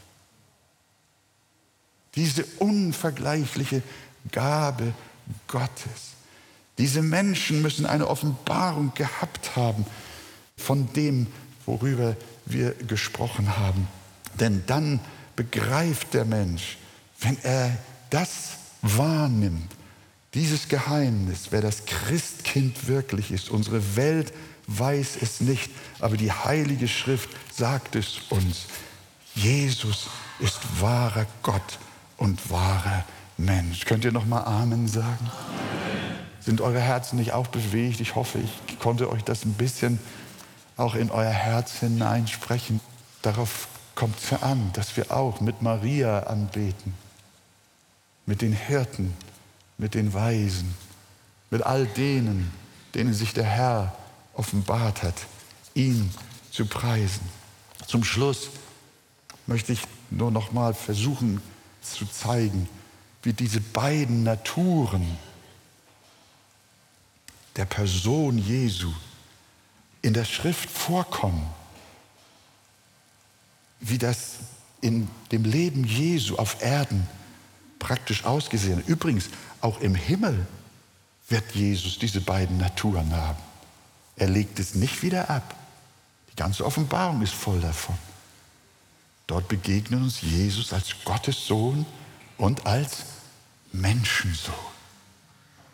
Diese 2.17 2.43
unvergleichliche 2.57 3.83
Gabe 4.31 4.93
Gottes. 5.47 6.15
Diese 6.79 7.03
Menschen 7.03 7.61
müssen 7.61 7.85
eine 7.85 8.07
Offenbarung 8.07 8.91
gehabt 8.95 9.55
haben 9.55 9.85
von 10.57 10.91
dem, 10.93 11.27
worüber 11.67 12.15
wir 12.45 12.73
gesprochen 12.73 13.57
haben. 13.57 13.87
Denn 14.39 14.63
dann 14.65 14.99
begreift 15.35 16.15
der 16.15 16.25
Mensch, 16.25 16.77
wenn 17.19 17.37
er 17.43 17.77
das 18.09 18.57
wahrnimmt, 18.81 19.71
dieses 20.33 20.67
Geheimnis, 20.67 21.47
wer 21.51 21.61
das 21.61 21.85
Christkind 21.85 22.87
wirklich 22.87 23.31
ist. 23.31 23.49
Unsere 23.49 23.95
Welt 23.95 24.33
weiß 24.65 25.17
es 25.21 25.39
nicht, 25.39 25.69
aber 25.99 26.17
die 26.17 26.31
Heilige 26.31 26.87
Schrift 26.87 27.29
sagt 27.55 27.95
es 27.95 28.21
uns. 28.29 28.65
Jesus 29.35 30.09
ist 30.39 30.59
wahrer 30.79 31.27
Gott 31.43 31.79
und 32.17 32.49
wahrer 32.49 33.05
Mensch. 33.37 33.85
Könnt 33.85 34.03
ihr 34.05 34.11
noch 34.11 34.25
mal 34.25 34.43
Amen 34.43 34.87
sagen? 34.87 35.17
Amen. 35.21 36.17
Sind 36.39 36.61
eure 36.61 36.79
Herzen 36.79 37.17
nicht 37.17 37.33
auch 37.33 37.47
bewegt? 37.47 37.99
Ich 37.99 38.15
hoffe, 38.15 38.39
ich 38.39 38.79
konnte 38.79 39.09
euch 39.11 39.23
das 39.23 39.45
ein 39.45 39.53
bisschen 39.53 39.99
auch 40.75 40.95
in 40.95 41.09
euer 41.09 41.31
Herz 41.31 41.79
hineinsprechen. 41.79 42.79
Darauf 43.21 43.67
kommt 43.95 44.17
es 44.19 44.41
an, 44.41 44.71
dass 44.73 44.95
wir 44.95 45.11
auch 45.11 45.41
mit 45.41 45.61
Maria 45.61 46.19
anbeten, 46.21 46.93
mit 48.25 48.41
den 48.41 48.53
Hirten, 48.53 49.13
mit 49.77 49.95
den 49.95 50.13
Weisen, 50.13 50.73
mit 51.49 51.63
all 51.63 51.85
denen, 51.85 52.51
denen 52.93 53.13
sich 53.13 53.33
der 53.33 53.45
Herr 53.45 53.95
offenbart 54.33 55.03
hat, 55.03 55.15
ihn 55.73 56.11
zu 56.51 56.65
preisen. 56.65 57.27
Zum 57.87 58.03
Schluss 58.03 58.49
möchte 59.47 59.73
ich 59.73 59.81
nur 60.09 60.31
noch 60.31 60.51
mal 60.51 60.73
versuchen 60.73 61.41
zu 61.93 62.05
zeigen, 62.05 62.69
wie 63.23 63.33
diese 63.33 63.61
beiden 63.61 64.23
Naturen 64.23 65.17
der 67.55 67.65
Person 67.65 68.37
Jesu 68.37 68.91
in 70.01 70.13
der 70.13 70.25
Schrift 70.25 70.69
vorkommen 70.69 71.49
wie 73.79 73.97
das 73.97 74.35
in 74.81 75.07
dem 75.31 75.43
Leben 75.43 75.83
Jesu 75.83 76.35
auf 76.35 76.61
Erden 76.61 77.07
praktisch 77.79 78.25
ausgesehen 78.25 78.79
hat. 78.79 78.87
Übrigens, 78.87 79.29
auch 79.61 79.79
im 79.81 79.95
Himmel 79.95 80.45
wird 81.29 81.51
Jesus 81.53 81.99
diese 81.99 82.21
beiden 82.21 82.57
Naturen 82.57 83.15
haben. 83.15 83.39
Er 84.15 84.29
legt 84.29 84.59
es 84.59 84.75
nicht 84.75 85.03
wieder 85.03 85.29
ab. 85.29 85.55
Die 86.31 86.35
ganze 86.35 86.65
Offenbarung 86.65 87.21
ist 87.21 87.33
voll 87.33 87.59
davon. 87.59 87.97
Dort 89.27 89.49
begegnet 89.49 90.01
uns 90.01 90.21
Jesus 90.21 90.71
als 90.71 90.95
Gottes 91.03 91.45
Sohn 91.45 91.85
und 92.37 92.65
als 92.65 93.03
Menschensohn. 93.73 94.55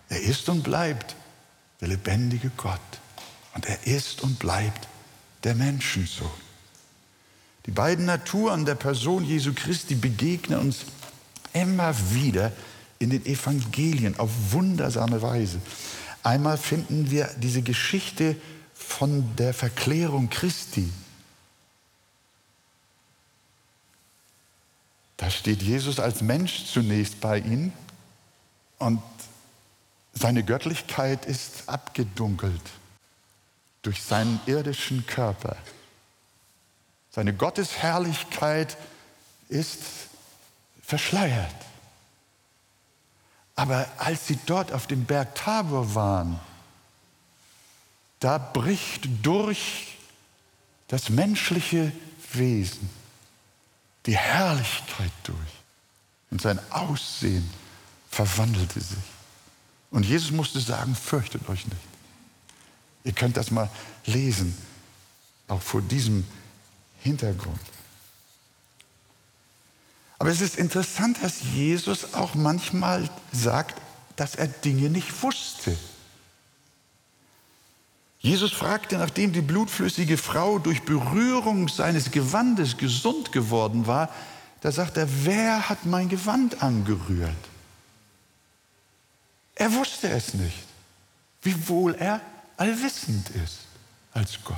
Er 0.09 0.21
ist 0.21 0.49
und 0.49 0.63
bleibt 0.63 1.15
der 1.79 1.89
lebendige 1.89 2.51
Gott. 2.57 2.79
Und 3.53 3.65
er 3.67 3.85
ist 3.85 4.21
und 4.21 4.39
bleibt 4.39 4.87
der 5.43 5.53
Menschensohn. 5.53 6.29
Die 7.65 7.71
beiden 7.71 8.05
Naturen 8.05 8.65
der 8.65 8.75
Person 8.75 9.23
Jesu 9.23 9.53
Christi 9.53 9.95
begegnen 9.95 10.59
uns 10.59 10.85
immer 11.53 11.93
wieder 12.11 12.51
in 12.99 13.11
den 13.11 13.25
Evangelien 13.25 14.17
auf 14.19 14.31
wundersame 14.51 15.21
Weise. 15.21 15.59
Einmal 16.23 16.57
finden 16.57 17.11
wir 17.11 17.29
diese 17.37 17.61
Geschichte 17.61 18.35
von 18.73 19.35
der 19.35 19.53
Verklärung 19.53 20.29
Christi. 20.29 20.89
Da 25.23 25.29
steht 25.29 25.61
Jesus 25.61 26.01
als 26.01 26.21
Mensch 26.21 26.65
zunächst 26.65 27.21
bei 27.21 27.37
ihnen 27.37 27.71
und 28.77 29.01
seine 30.11 30.43
Göttlichkeit 30.43 31.25
ist 31.25 31.69
abgedunkelt 31.69 32.61
durch 33.83 34.03
seinen 34.03 34.41
irdischen 34.47 35.07
Körper. 35.07 35.55
Seine 37.09 37.33
Gottesherrlichkeit 37.33 38.75
ist 39.47 39.79
verschleiert. 40.81 41.55
Aber 43.55 43.87
als 43.99 44.27
sie 44.27 44.37
dort 44.45 44.73
auf 44.73 44.87
dem 44.87 45.05
Berg 45.05 45.35
Tabor 45.35 45.95
waren, 45.95 46.37
da 48.19 48.37
bricht 48.39 49.07
durch 49.21 49.95
das 50.89 51.07
menschliche 51.07 51.93
Wesen 52.33 53.02
die 54.05 54.17
Herrlichkeit 54.17 55.11
durch. 55.23 55.37
Und 56.31 56.41
sein 56.41 56.59
Aussehen 56.71 57.49
verwandelte 58.09 58.79
sich. 58.79 58.97
Und 59.91 60.05
Jesus 60.05 60.31
musste 60.31 60.59
sagen, 60.59 60.95
fürchtet 60.95 61.47
euch 61.49 61.65
nicht. 61.65 61.81
Ihr 63.03 63.13
könnt 63.13 63.37
das 63.37 63.51
mal 63.51 63.69
lesen, 64.05 64.57
auch 65.47 65.61
vor 65.61 65.81
diesem 65.81 66.25
Hintergrund. 67.01 67.59
Aber 70.17 70.31
es 70.31 70.41
ist 70.41 70.55
interessant, 70.55 71.17
dass 71.21 71.41
Jesus 71.53 72.13
auch 72.13 72.33
manchmal 72.33 73.09
sagt, 73.31 73.79
dass 74.15 74.35
er 74.35 74.47
Dinge 74.47 74.89
nicht 74.89 75.21
wusste. 75.21 75.77
Jesus 78.23 78.53
fragte, 78.53 78.97
nachdem 78.97 79.33
die 79.33 79.41
blutflüssige 79.41 80.17
Frau 80.17 80.57
durch 80.57 80.83
Berührung 80.83 81.67
seines 81.67 82.09
Gewandes 82.09 82.77
gesund 82.77 83.33
geworden 83.33 83.85
war, 83.85 84.09
da 84.61 84.71
sagt 84.71 84.95
er, 84.95 85.09
wer 85.25 85.67
hat 85.67 85.85
mein 85.85 86.07
Gewand 86.07 86.63
angerührt? 86.63 87.35
Er 89.55 89.73
wusste 89.73 90.09
es 90.09 90.33
nicht, 90.33 90.63
wiewohl 91.41 91.95
er 91.95 92.21
allwissend 92.55 93.29
ist 93.31 93.59
als 94.13 94.39
Gott. 94.45 94.55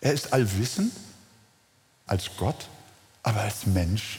Er 0.00 0.12
ist 0.12 0.32
allwissend 0.32 0.92
als 2.08 2.28
Gott, 2.36 2.68
aber 3.22 3.42
als 3.42 3.64
Mensch 3.64 4.18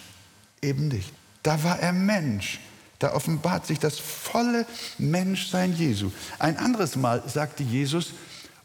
eben 0.61 0.87
nicht. 0.87 1.11
Da 1.43 1.61
war 1.63 1.79
er 1.79 1.91
Mensch. 1.91 2.61
Da 2.97 3.13
offenbart 3.13 3.65
sich 3.65 3.79
das 3.79 3.99
volle 3.99 4.65
Menschsein 4.97 5.75
Jesu. 5.75 6.11
Ein 6.37 6.57
anderes 6.57 6.95
Mal 6.95 7.23
sagte 7.27 7.63
Jesus, 7.63 8.13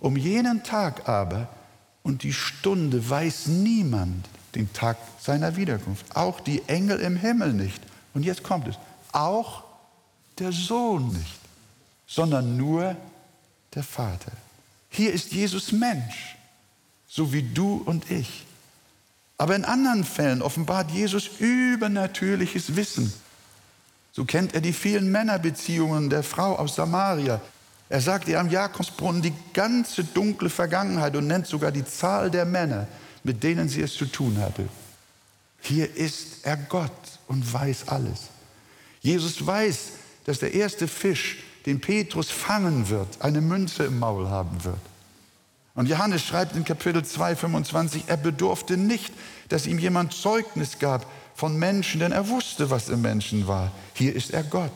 um 0.04 0.18
jenen 0.18 0.62
Tag 0.62 1.08
aber 1.08 1.48
und 2.02 2.24
die 2.24 2.34
Stunde 2.34 3.08
weiß 3.08 3.46
niemand 3.46 4.26
den 4.54 4.70
Tag 4.74 4.98
seiner 5.18 5.56
Wiederkunft. 5.56 6.14
Auch 6.14 6.40
die 6.40 6.60
Engel 6.66 7.00
im 7.00 7.16
Himmel 7.16 7.54
nicht. 7.54 7.82
Und 8.12 8.22
jetzt 8.22 8.42
kommt 8.42 8.68
es. 8.68 8.76
Auch 9.12 9.64
der 10.38 10.52
Sohn 10.52 11.08
nicht, 11.08 11.40
sondern 12.06 12.58
nur 12.58 12.94
der 13.74 13.82
Vater. 13.82 14.32
Hier 14.90 15.10
ist 15.10 15.32
Jesus 15.32 15.72
Mensch, 15.72 16.36
so 17.08 17.32
wie 17.32 17.42
du 17.42 17.82
und 17.86 18.10
ich. 18.10 18.44
Aber 19.38 19.56
in 19.56 19.64
anderen 19.64 20.04
Fällen 20.04 20.42
offenbart 20.42 20.90
Jesus 20.90 21.30
übernatürliches 21.38 22.76
Wissen. 22.76 23.10
So 24.12 24.26
kennt 24.26 24.54
er 24.54 24.60
die 24.60 24.74
vielen 24.74 25.10
Männerbeziehungen 25.10 26.10
der 26.10 26.22
Frau 26.22 26.56
aus 26.56 26.74
Samaria. 26.74 27.40
Er 27.88 28.00
sagt 28.00 28.28
ihr 28.28 28.40
am 28.40 28.50
Jakobsbrunnen 28.50 29.22
die 29.22 29.34
ganze 29.52 30.04
dunkle 30.04 30.50
Vergangenheit 30.50 31.14
und 31.16 31.26
nennt 31.26 31.46
sogar 31.46 31.70
die 31.70 31.84
Zahl 31.84 32.30
der 32.30 32.44
Männer, 32.44 32.86
mit 33.22 33.42
denen 33.42 33.68
sie 33.68 33.82
es 33.82 33.94
zu 33.94 34.06
tun 34.06 34.38
hatte. 34.38 34.68
Hier 35.60 35.94
ist 35.96 36.44
er 36.44 36.56
Gott 36.56 36.90
und 37.26 37.52
weiß 37.52 37.88
alles. 37.88 38.28
Jesus 39.00 39.44
weiß, 39.46 39.92
dass 40.24 40.38
der 40.38 40.54
erste 40.54 40.88
Fisch, 40.88 41.38
den 41.66 41.80
Petrus 41.80 42.30
fangen 42.30 42.88
wird, 42.90 43.22
eine 43.22 43.40
Münze 43.40 43.84
im 43.84 43.98
Maul 43.98 44.28
haben 44.28 44.64
wird. 44.64 44.80
Und 45.74 45.88
Johannes 45.88 46.22
schreibt 46.22 46.54
in 46.56 46.64
Kapitel 46.64 47.04
2, 47.04 47.36
25, 47.36 48.04
er 48.06 48.16
bedurfte 48.16 48.76
nicht, 48.76 49.12
dass 49.48 49.66
ihm 49.66 49.78
jemand 49.78 50.12
Zeugnis 50.12 50.78
gab 50.78 51.06
von 51.34 51.58
Menschen, 51.58 52.00
denn 52.00 52.12
er 52.12 52.28
wusste, 52.28 52.70
was 52.70 52.88
im 52.88 53.02
Menschen 53.02 53.48
war. 53.48 53.72
Hier 53.94 54.14
ist 54.14 54.30
er 54.30 54.44
Gott. 54.44 54.72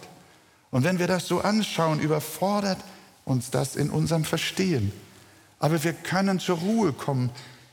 Und 0.71 0.85
wenn 0.85 0.99
wir 0.99 1.07
das 1.07 1.27
so 1.27 1.41
anschauen, 1.41 2.01
überfordert 2.01 2.79
uns 3.29 3.51
das 3.51 3.77
in 3.77 3.91
unserem 3.91 4.25
Verstehen. 4.25 4.93
Aber 5.59 5.83
wir 5.85 5.93
können 5.93 6.41
zur 6.41 6.59
Ruhe 6.59 6.93
kommen 6.93 7.31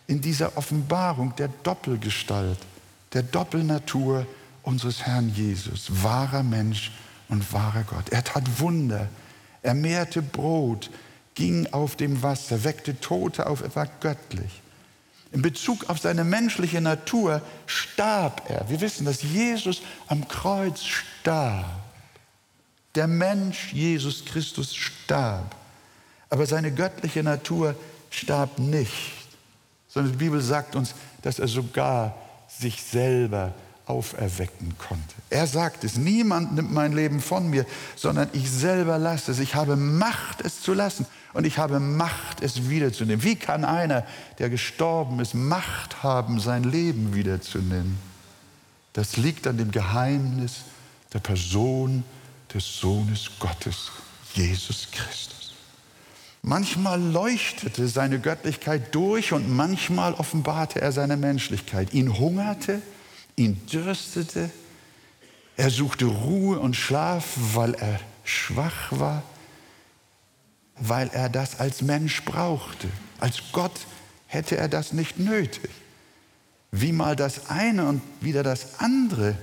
in 0.07 0.21
dieser 0.21 0.57
Offenbarung 0.57 1.35
der 1.35 1.49
Doppelgestalt, 1.63 2.59
der 3.13 3.23
Doppelnatur 3.23 4.25
unseres 4.63 5.03
Herrn 5.03 5.29
Jesus, 5.29 6.03
wahrer 6.03 6.43
Mensch 6.43 6.91
und 7.29 7.53
wahrer 7.53 7.83
Gott. 7.83 8.09
Er 8.09 8.23
tat 8.23 8.59
Wunder, 8.59 9.07
er 9.61 9.73
mehrte 9.73 10.21
Brot, 10.21 10.89
ging 11.35 11.67
auf 11.71 11.95
dem 11.95 12.21
Wasser, 12.21 12.63
weckte 12.63 12.99
Tote 12.99 13.47
auf, 13.47 13.61
er 13.61 13.75
war 13.75 13.87
göttlich. 13.99 14.61
In 15.31 15.41
Bezug 15.41 15.89
auf 15.89 15.99
seine 15.99 16.23
menschliche 16.23 16.81
Natur 16.81 17.41
starb 17.65 18.49
er. 18.49 18.69
Wir 18.69 18.79
wissen, 18.79 19.05
dass 19.05 19.21
Jesus 19.21 19.81
am 20.07 20.27
Kreuz 20.27 20.83
starb. 20.83 21.84
Der 22.95 23.07
Mensch 23.07 23.73
Jesus 23.73 24.25
Christus 24.25 24.73
starb. 24.75 25.55
Aber 26.29 26.45
seine 26.45 26.71
göttliche 26.71 27.23
Natur 27.23 27.75
starb 28.09 28.57
nicht, 28.59 29.27
sondern 29.87 30.13
die 30.13 30.17
Bibel 30.17 30.41
sagt 30.41 30.75
uns, 30.75 30.95
dass 31.21 31.39
er 31.39 31.47
sogar 31.47 32.15
sich 32.47 32.81
selber 32.81 33.53
auferwecken 33.85 34.75
konnte. 34.77 35.13
Er 35.29 35.45
sagt 35.45 35.83
es, 35.83 35.97
niemand 35.97 36.55
nimmt 36.55 36.71
mein 36.71 36.93
Leben 36.93 37.21
von 37.21 37.49
mir, 37.49 37.65
sondern 37.95 38.29
ich 38.33 38.49
selber 38.49 38.97
lasse 38.97 39.31
es. 39.31 39.39
Ich 39.39 39.53
habe 39.55 39.75
Macht, 39.75 40.41
es 40.41 40.61
zu 40.61 40.73
lassen 40.73 41.05
und 41.33 41.45
ich 41.45 41.57
habe 41.57 41.79
Macht, 41.79 42.41
es 42.41 42.69
wiederzunehmen. 42.69 43.23
Wie 43.23 43.35
kann 43.35 43.63
einer, 43.63 44.05
der 44.39 44.49
gestorben 44.49 45.19
ist, 45.19 45.35
Macht 45.35 46.01
haben, 46.01 46.39
sein 46.39 46.63
Leben 46.63 47.13
wiederzunehmen? 47.13 47.97
Das 48.93 49.17
liegt 49.17 49.45
an 49.45 49.57
dem 49.57 49.71
Geheimnis 49.71 50.61
der 51.13 51.19
Person 51.19 52.03
des 52.55 52.79
Sohnes 52.79 53.29
Gottes, 53.37 53.91
Jesus 54.33 54.87
Christus. 54.89 55.53
Manchmal 56.41 57.01
leuchtete 57.01 57.87
seine 57.89 58.19
Göttlichkeit 58.19 58.95
durch 58.95 59.33
und 59.33 59.53
manchmal 59.53 60.13
offenbarte 60.13 60.79
er 60.79 60.93
seine 60.93 61.17
Menschlichkeit. 61.17 61.93
Ihn 61.93 62.17
hungerte, 62.17 62.81
ihn 63.35 63.65
dürstete. 63.65 64.49
Er 65.57 65.69
suchte 65.69 66.05
Ruhe 66.05 66.59
und 66.59 66.77
Schlaf, 66.77 67.25
weil 67.35 67.73
er 67.73 67.99
schwach 68.23 68.91
war, 68.91 69.23
weil 70.77 71.09
er 71.09 71.27
das 71.27 71.59
als 71.59 71.81
Mensch 71.81 72.23
brauchte. 72.23 72.87
Als 73.19 73.41
Gott 73.51 73.81
hätte 74.27 74.55
er 74.55 74.69
das 74.69 74.93
nicht 74.93 75.19
nötig. 75.19 75.71
Wie 76.71 76.93
mal 76.93 77.17
das 77.17 77.49
eine 77.49 77.85
und 77.85 78.01
wieder 78.21 78.43
das 78.43 78.79
andere 78.79 79.35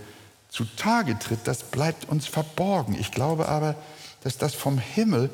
zutage 0.52 1.18
tritt, 1.18 1.40
das 1.44 1.64
bleibt 1.64 2.08
uns 2.08 2.26
verborgen. 2.26 2.94
Ich 2.98 3.10
glaube 3.10 3.48
aber, 3.48 3.74
dass 4.22 4.36
das 4.36 4.54
vom 4.54 4.78
Himmel 4.78 5.30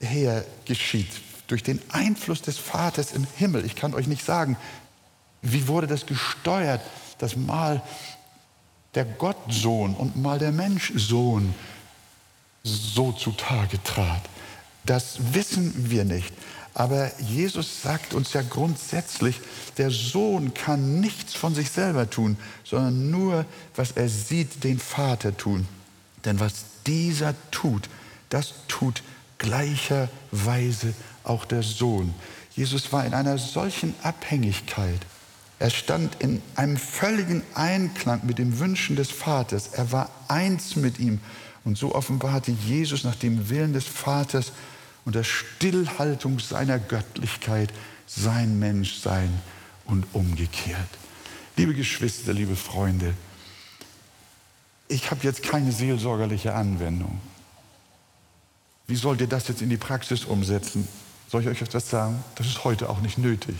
her 0.00 0.44
geschieht, 0.64 1.08
durch 1.46 1.62
den 1.62 1.80
Einfluss 1.90 2.42
des 2.42 2.58
Vaters 2.58 3.12
im 3.12 3.26
Himmel. 3.36 3.64
Ich 3.64 3.76
kann 3.76 3.94
euch 3.94 4.08
nicht 4.08 4.24
sagen, 4.24 4.56
wie 5.40 5.68
wurde 5.68 5.86
das 5.86 6.06
gesteuert, 6.06 6.80
dass 7.18 7.36
mal 7.36 7.80
der 8.94 9.04
Gottsohn 9.04 9.94
und 9.94 10.16
mal 10.16 10.38
der 10.38 10.52
Menschsohn 10.52 11.54
so 12.64 13.12
zutage 13.12 13.82
trat. 13.82 14.22
Das 14.84 15.32
wissen 15.32 15.90
wir 15.90 16.04
nicht. 16.04 16.32
Aber 16.74 17.10
Jesus 17.20 17.82
sagt 17.82 18.14
uns 18.14 18.32
ja 18.32 18.42
grundsätzlich, 18.42 19.40
der 19.76 19.90
Sohn 19.90 20.54
kann 20.54 21.00
nichts 21.00 21.34
von 21.34 21.54
sich 21.54 21.70
selber 21.70 22.08
tun, 22.08 22.36
sondern 22.64 23.10
nur, 23.10 23.44
was 23.76 23.92
er 23.92 24.08
sieht, 24.08 24.64
den 24.64 24.78
Vater 24.78 25.36
tun. 25.36 25.68
Denn 26.24 26.40
was 26.40 26.64
dieser 26.86 27.34
tut, 27.50 27.88
das 28.30 28.54
tut 28.68 29.02
gleicherweise 29.38 30.94
auch 31.24 31.44
der 31.44 31.62
Sohn. 31.62 32.14
Jesus 32.56 32.92
war 32.92 33.04
in 33.04 33.14
einer 33.14 33.38
solchen 33.38 33.94
Abhängigkeit 34.02 35.00
er 35.62 35.70
stand 35.70 36.16
in 36.18 36.42
einem 36.56 36.76
völligen 36.76 37.44
Einklang 37.54 38.22
mit 38.24 38.38
den 38.38 38.58
Wünschen 38.58 38.96
des 38.96 39.12
Vaters. 39.12 39.68
Er 39.68 39.92
war 39.92 40.10
eins 40.26 40.74
mit 40.74 40.98
ihm. 40.98 41.20
Und 41.64 41.78
so 41.78 41.94
offenbarte 41.94 42.50
Jesus 42.50 43.04
nach 43.04 43.14
dem 43.14 43.48
Willen 43.48 43.72
des 43.72 43.84
Vaters 43.84 44.50
und 45.04 45.14
der 45.14 45.24
Stillhaltung 45.24 46.38
seiner 46.38 46.78
Göttlichkeit 46.78 47.72
sein 48.06 48.58
Menschsein 48.58 49.40
und 49.84 50.06
umgekehrt. 50.12 50.88
Liebe 51.56 51.74
Geschwister, 51.74 52.32
liebe 52.32 52.56
Freunde, 52.56 53.14
ich 54.88 55.10
habe 55.10 55.20
jetzt 55.22 55.42
keine 55.42 55.72
seelsorgerliche 55.72 56.54
Anwendung. 56.54 57.20
Wie 58.86 58.96
sollt 58.96 59.20
ihr 59.20 59.26
das 59.26 59.48
jetzt 59.48 59.62
in 59.62 59.70
die 59.70 59.76
Praxis 59.76 60.24
umsetzen? 60.24 60.86
Soll 61.28 61.42
ich 61.42 61.48
euch 61.48 61.62
etwas 61.62 61.88
sagen? 61.88 62.22
Das 62.34 62.46
ist 62.46 62.64
heute 62.64 62.90
auch 62.90 63.00
nicht 63.00 63.18
nötig 63.18 63.56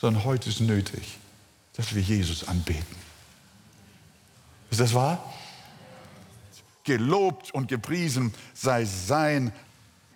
sondern 0.00 0.24
heute 0.24 0.48
ist 0.48 0.60
nötig, 0.60 1.18
dass 1.74 1.94
wir 1.94 2.02
Jesus 2.02 2.46
anbeten. 2.46 2.96
Ist 4.70 4.80
das 4.80 4.94
wahr? 4.94 5.32
Gelobt 6.88 7.52
und 7.52 7.68
gepriesen 7.68 8.32
sei 8.54 8.86
sein 8.86 9.52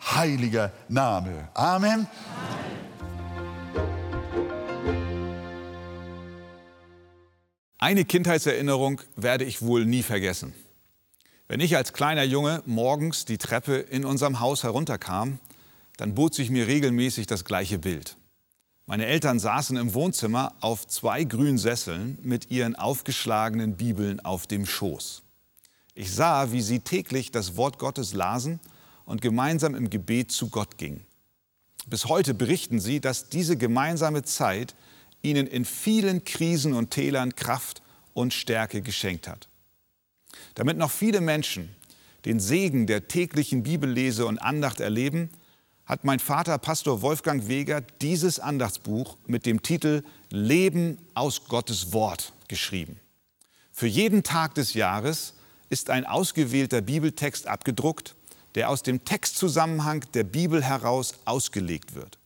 heiliger 0.01 0.73
Name. 0.89 1.51
Amen. 1.53 2.07
Amen. 2.07 2.07
Eine 7.77 8.07
Kindheitserinnerung 8.07 9.03
werde 9.17 9.45
ich 9.45 9.61
wohl 9.61 9.85
nie 9.85 10.03
vergessen. 10.03 10.55
Wenn 11.47 11.61
ich 11.61 11.77
als 11.77 11.93
kleiner 11.93 12.23
Junge 12.23 12.63
morgens 12.65 13.27
die 13.27 13.37
Treppe 13.37 13.75
in 13.75 14.07
unserem 14.07 14.41
Haus 14.41 14.63
herunterkam, 14.63 15.41
dann 15.99 16.15
bot 16.15 16.33
sich 16.33 16.49
mir 16.49 16.69
regelmäßig 16.69 17.27
das 17.27 17.45
gleiche 17.45 17.79
Bild. 17.79 18.17
Meine 18.87 19.05
Eltern 19.05 19.39
saßen 19.39 19.77
im 19.77 19.93
Wohnzimmer 19.93 20.55
auf 20.63 20.87
zwei 20.87 21.25
grünen 21.25 21.59
Sesseln 21.59 22.17
mit 22.23 22.51
ihren 22.51 22.77
aufgeschlagenen 22.77 23.77
Bibeln 23.77 24.21
auf 24.21 24.47
dem 24.47 24.65
Schoß. 24.65 25.23
Ich 25.95 26.13
sah, 26.13 26.53
wie 26.53 26.63
sie 26.63 26.81
täglich 26.81 27.31
das 27.31 27.57
Wort 27.57 27.79
Gottes 27.79 28.15
lasen 28.15 28.61
und 29.05 29.21
gemeinsam 29.21 29.75
im 29.75 29.91
Gebet 29.91 30.33
zu 30.33 30.49
Gott 30.49 30.79
gingen. 30.79 31.05
Bis 31.87 32.07
heute 32.07 32.35
berichten 32.35 32.81
sie, 32.81 33.01
dass 33.01 33.29
diese 33.29 33.57
gemeinsame 33.57 34.23
Zeit 34.23 34.75
ihnen 35.23 35.47
in 35.47 35.65
vielen 35.65 36.25
Krisen 36.25 36.73
und 36.73 36.91
Tälern 36.91 37.35
Kraft 37.35 37.83
und 38.15 38.33
Stärke 38.33 38.83
geschenkt 38.83 39.29
hat. 39.29 39.49
Damit 40.55 40.79
noch 40.79 40.91
viele 40.91 41.21
Menschen 41.21 41.75
den 42.25 42.41
Segen 42.41 42.87
der 42.87 43.09
täglichen 43.09 43.63
Bibellese 43.65 44.27
und 44.27 44.39
Andacht 44.39 44.81
erleben, 44.81 45.31
hat 45.85 46.05
mein 46.05 46.21
Vater 46.21 46.57
Pastor 46.59 47.03
Wolfgang 47.03 47.49
Weger 47.49 47.81
dieses 47.81 48.39
Andachtsbuch 48.39 49.17
mit 49.27 49.45
dem 49.45 49.63
Titel 49.63 50.05
Leben 50.31 50.99
aus 51.15 51.47
Gottes 51.47 51.93
Wort 51.93 52.33
geschrieben. 52.47 53.01
Für 53.73 53.89
jeden 53.89 54.23
Tag 54.23 54.55
des 54.55 54.75
Jahres 54.75 55.35
ist 55.73 55.89
ein 55.89 56.05
ausgewählter 56.05 56.83
Bibeltext 56.83 57.47
abgedruckt, 57.47 58.15
der 58.55 58.69
aus 58.69 58.83
dem 58.83 59.07
Textzusammenhang 59.07 60.05
der 60.13 60.23
Bibel 60.23 60.63
heraus 60.63 61.15
ausgelegt 61.25 61.95
wird. 61.95 62.19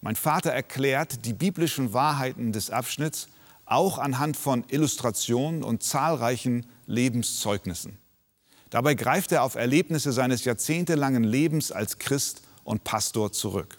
Mein 0.00 0.16
Vater 0.16 0.50
erklärt 0.50 1.26
die 1.26 1.34
biblischen 1.34 1.92
Wahrheiten 1.92 2.52
des 2.52 2.70
Abschnitts 2.70 3.28
auch 3.66 3.98
anhand 3.98 4.38
von 4.38 4.64
Illustrationen 4.68 5.62
und 5.62 5.82
zahlreichen 5.82 6.64
Lebenszeugnissen. 6.86 7.98
Dabei 8.70 8.94
greift 8.94 9.30
er 9.32 9.44
auf 9.44 9.56
Erlebnisse 9.56 10.12
seines 10.12 10.44
jahrzehntelangen 10.46 11.24
Lebens 11.24 11.70
als 11.72 11.98
Christ 11.98 12.42
und 12.64 12.82
Pastor 12.82 13.30
zurück. 13.30 13.76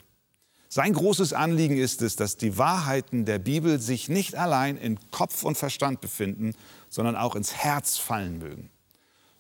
Sein 0.70 0.94
großes 0.94 1.34
Anliegen 1.34 1.78
ist 1.78 2.02
es, 2.02 2.16
dass 2.16 2.38
die 2.38 2.58
Wahrheiten 2.58 3.26
der 3.26 3.40
Bibel 3.40 3.80
sich 3.80 4.10
nicht 4.10 4.36
allein 4.36 4.78
in 4.78 5.00
Kopf 5.12 5.44
und 5.44 5.58
Verstand 5.58 6.02
befinden, 6.02 6.54
sondern 6.90 7.16
auch 7.16 7.36
ins 7.36 7.56
Herz 7.56 7.98
fallen 7.98 8.38
mögen. 8.38 8.70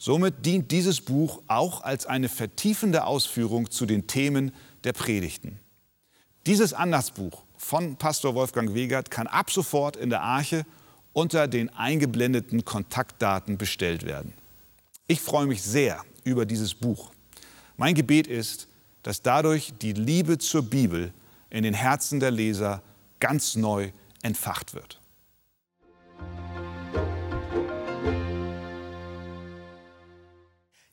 Somit 0.03 0.47
dient 0.47 0.71
dieses 0.71 0.99
Buch 0.99 1.43
auch 1.45 1.83
als 1.83 2.07
eine 2.07 2.27
vertiefende 2.27 3.05
Ausführung 3.05 3.69
zu 3.69 3.85
den 3.85 4.07
Themen 4.07 4.51
der 4.83 4.93
Predigten. 4.93 5.59
Dieses 6.47 6.73
Andachtsbuch 6.73 7.43
von 7.55 7.97
Pastor 7.97 8.33
Wolfgang 8.33 8.73
Wegert 8.73 9.11
kann 9.11 9.27
ab 9.27 9.51
sofort 9.51 9.95
in 9.95 10.09
der 10.09 10.23
Arche 10.23 10.65
unter 11.13 11.47
den 11.47 11.69
eingeblendeten 11.69 12.65
Kontaktdaten 12.65 13.59
bestellt 13.59 14.03
werden. 14.03 14.33
Ich 15.05 15.21
freue 15.21 15.45
mich 15.45 15.61
sehr 15.61 16.03
über 16.23 16.47
dieses 16.47 16.73
Buch. 16.73 17.11
Mein 17.77 17.93
Gebet 17.93 18.25
ist, 18.25 18.69
dass 19.03 19.21
dadurch 19.21 19.71
die 19.83 19.93
Liebe 19.93 20.39
zur 20.39 20.63
Bibel 20.63 21.13
in 21.51 21.61
den 21.61 21.75
Herzen 21.75 22.19
der 22.19 22.31
Leser 22.31 22.81
ganz 23.19 23.55
neu 23.55 23.91
entfacht 24.23 24.73
wird. 24.73 25.00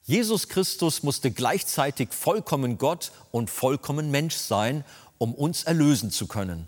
Jesus 0.08 0.48
Christus 0.48 1.02
musste 1.02 1.30
gleichzeitig 1.30 2.14
vollkommen 2.14 2.78
Gott 2.78 3.12
und 3.30 3.50
vollkommen 3.50 4.10
Mensch 4.10 4.36
sein, 4.36 4.82
um 5.18 5.34
uns 5.34 5.64
erlösen 5.64 6.10
zu 6.10 6.26
können. 6.26 6.66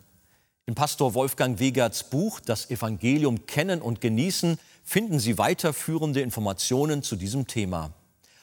In 0.67 0.75
Pastor 0.75 1.15
Wolfgang 1.15 1.59
Wegerts 1.59 2.05
Buch 2.05 2.41
Das 2.41 2.69
Evangelium 2.69 3.47
kennen 3.47 3.81
und 3.81 4.03
genießen 4.03 4.59
finden 4.85 5.19
Sie 5.19 5.39
weiterführende 5.39 6.21
Informationen 6.21 7.03
zu 7.03 7.17
diesem 7.17 7.47
Thema. 7.47 7.95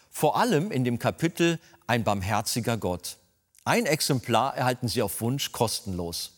Vor 0.09 0.35
allem 0.35 0.71
in 0.71 0.83
dem 0.83 0.97
Kapitel 0.97 1.59
Ein 1.85 2.03
barmherziger 2.03 2.77
Gott. 2.77 3.17
Ein 3.65 3.85
Exemplar 3.85 4.57
erhalten 4.57 4.87
Sie 4.87 5.03
auf 5.03 5.21
Wunsch 5.21 5.51
kostenlos. 5.51 6.31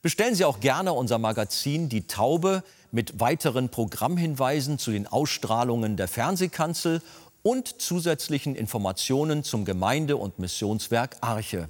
Bestellen 0.00 0.34
Sie 0.34 0.46
auch 0.46 0.60
gerne 0.60 0.94
unser 0.94 1.18
Magazin 1.18 1.90
Die 1.90 2.06
Taube 2.06 2.64
mit 2.92 3.20
weiteren 3.20 3.68
Programmhinweisen 3.68 4.78
zu 4.78 4.90
den 4.90 5.06
Ausstrahlungen 5.06 5.98
der 5.98 6.08
Fernsehkanzel 6.08 7.02
und 7.42 7.80
zusätzlichen 7.80 8.54
Informationen 8.54 9.44
zum 9.44 9.64
Gemeinde- 9.64 10.16
und 10.16 10.38
Missionswerk 10.38 11.16
Arche. 11.20 11.68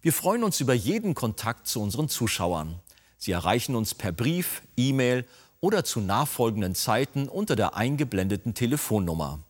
Wir 0.00 0.12
freuen 0.12 0.44
uns 0.44 0.60
über 0.60 0.74
jeden 0.74 1.14
Kontakt 1.14 1.66
zu 1.66 1.82
unseren 1.82 2.08
Zuschauern. 2.08 2.80
Sie 3.16 3.32
erreichen 3.32 3.74
uns 3.74 3.94
per 3.94 4.12
Brief, 4.12 4.62
E-Mail 4.76 5.26
oder 5.60 5.84
zu 5.84 6.00
nachfolgenden 6.00 6.74
Zeiten 6.74 7.28
unter 7.28 7.56
der 7.56 7.74
eingeblendeten 7.74 8.54
Telefonnummer. 8.54 9.40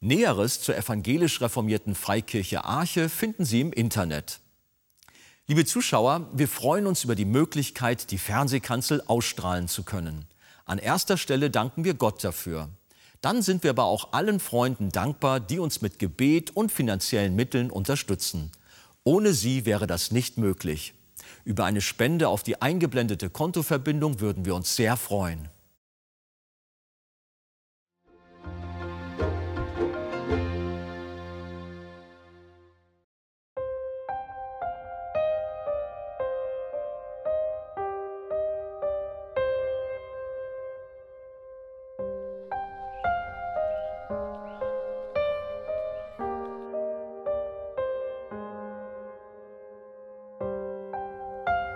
Näheres 0.00 0.60
zur 0.60 0.76
evangelisch 0.76 1.40
reformierten 1.40 1.94
Freikirche 1.94 2.64
Arche 2.64 3.08
finden 3.08 3.44
Sie 3.44 3.60
im 3.60 3.72
Internet. 3.72 4.40
Liebe 5.46 5.64
Zuschauer, 5.64 6.28
wir 6.32 6.48
freuen 6.48 6.86
uns 6.88 7.04
über 7.04 7.14
die 7.14 7.24
Möglichkeit, 7.24 8.10
die 8.10 8.18
Fernsehkanzel 8.18 9.02
ausstrahlen 9.06 9.68
zu 9.68 9.84
können. 9.84 10.26
An 10.64 10.78
erster 10.78 11.16
Stelle 11.16 11.50
danken 11.50 11.84
wir 11.84 11.94
Gott 11.94 12.24
dafür. 12.24 12.68
Dann 13.26 13.42
sind 13.42 13.64
wir 13.64 13.70
aber 13.70 13.86
auch 13.86 14.12
allen 14.12 14.38
Freunden 14.38 14.90
dankbar, 14.90 15.40
die 15.40 15.58
uns 15.58 15.82
mit 15.82 15.98
Gebet 15.98 16.54
und 16.54 16.70
finanziellen 16.70 17.34
Mitteln 17.34 17.72
unterstützen. 17.72 18.52
Ohne 19.02 19.32
sie 19.32 19.66
wäre 19.66 19.88
das 19.88 20.12
nicht 20.12 20.38
möglich. 20.38 20.94
Über 21.44 21.64
eine 21.64 21.80
Spende 21.80 22.28
auf 22.28 22.44
die 22.44 22.62
eingeblendete 22.62 23.28
Kontoverbindung 23.28 24.20
würden 24.20 24.44
wir 24.44 24.54
uns 24.54 24.76
sehr 24.76 24.96
freuen. 24.96 25.48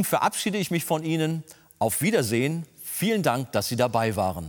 Nun 0.00 0.06
verabschiede 0.06 0.56
ich 0.56 0.70
mich 0.70 0.86
von 0.86 1.04
Ihnen. 1.04 1.44
Auf 1.78 2.00
Wiedersehen. 2.00 2.64
Vielen 2.82 3.22
Dank, 3.22 3.52
dass 3.52 3.68
Sie 3.68 3.76
dabei 3.76 4.16
waren. 4.16 4.48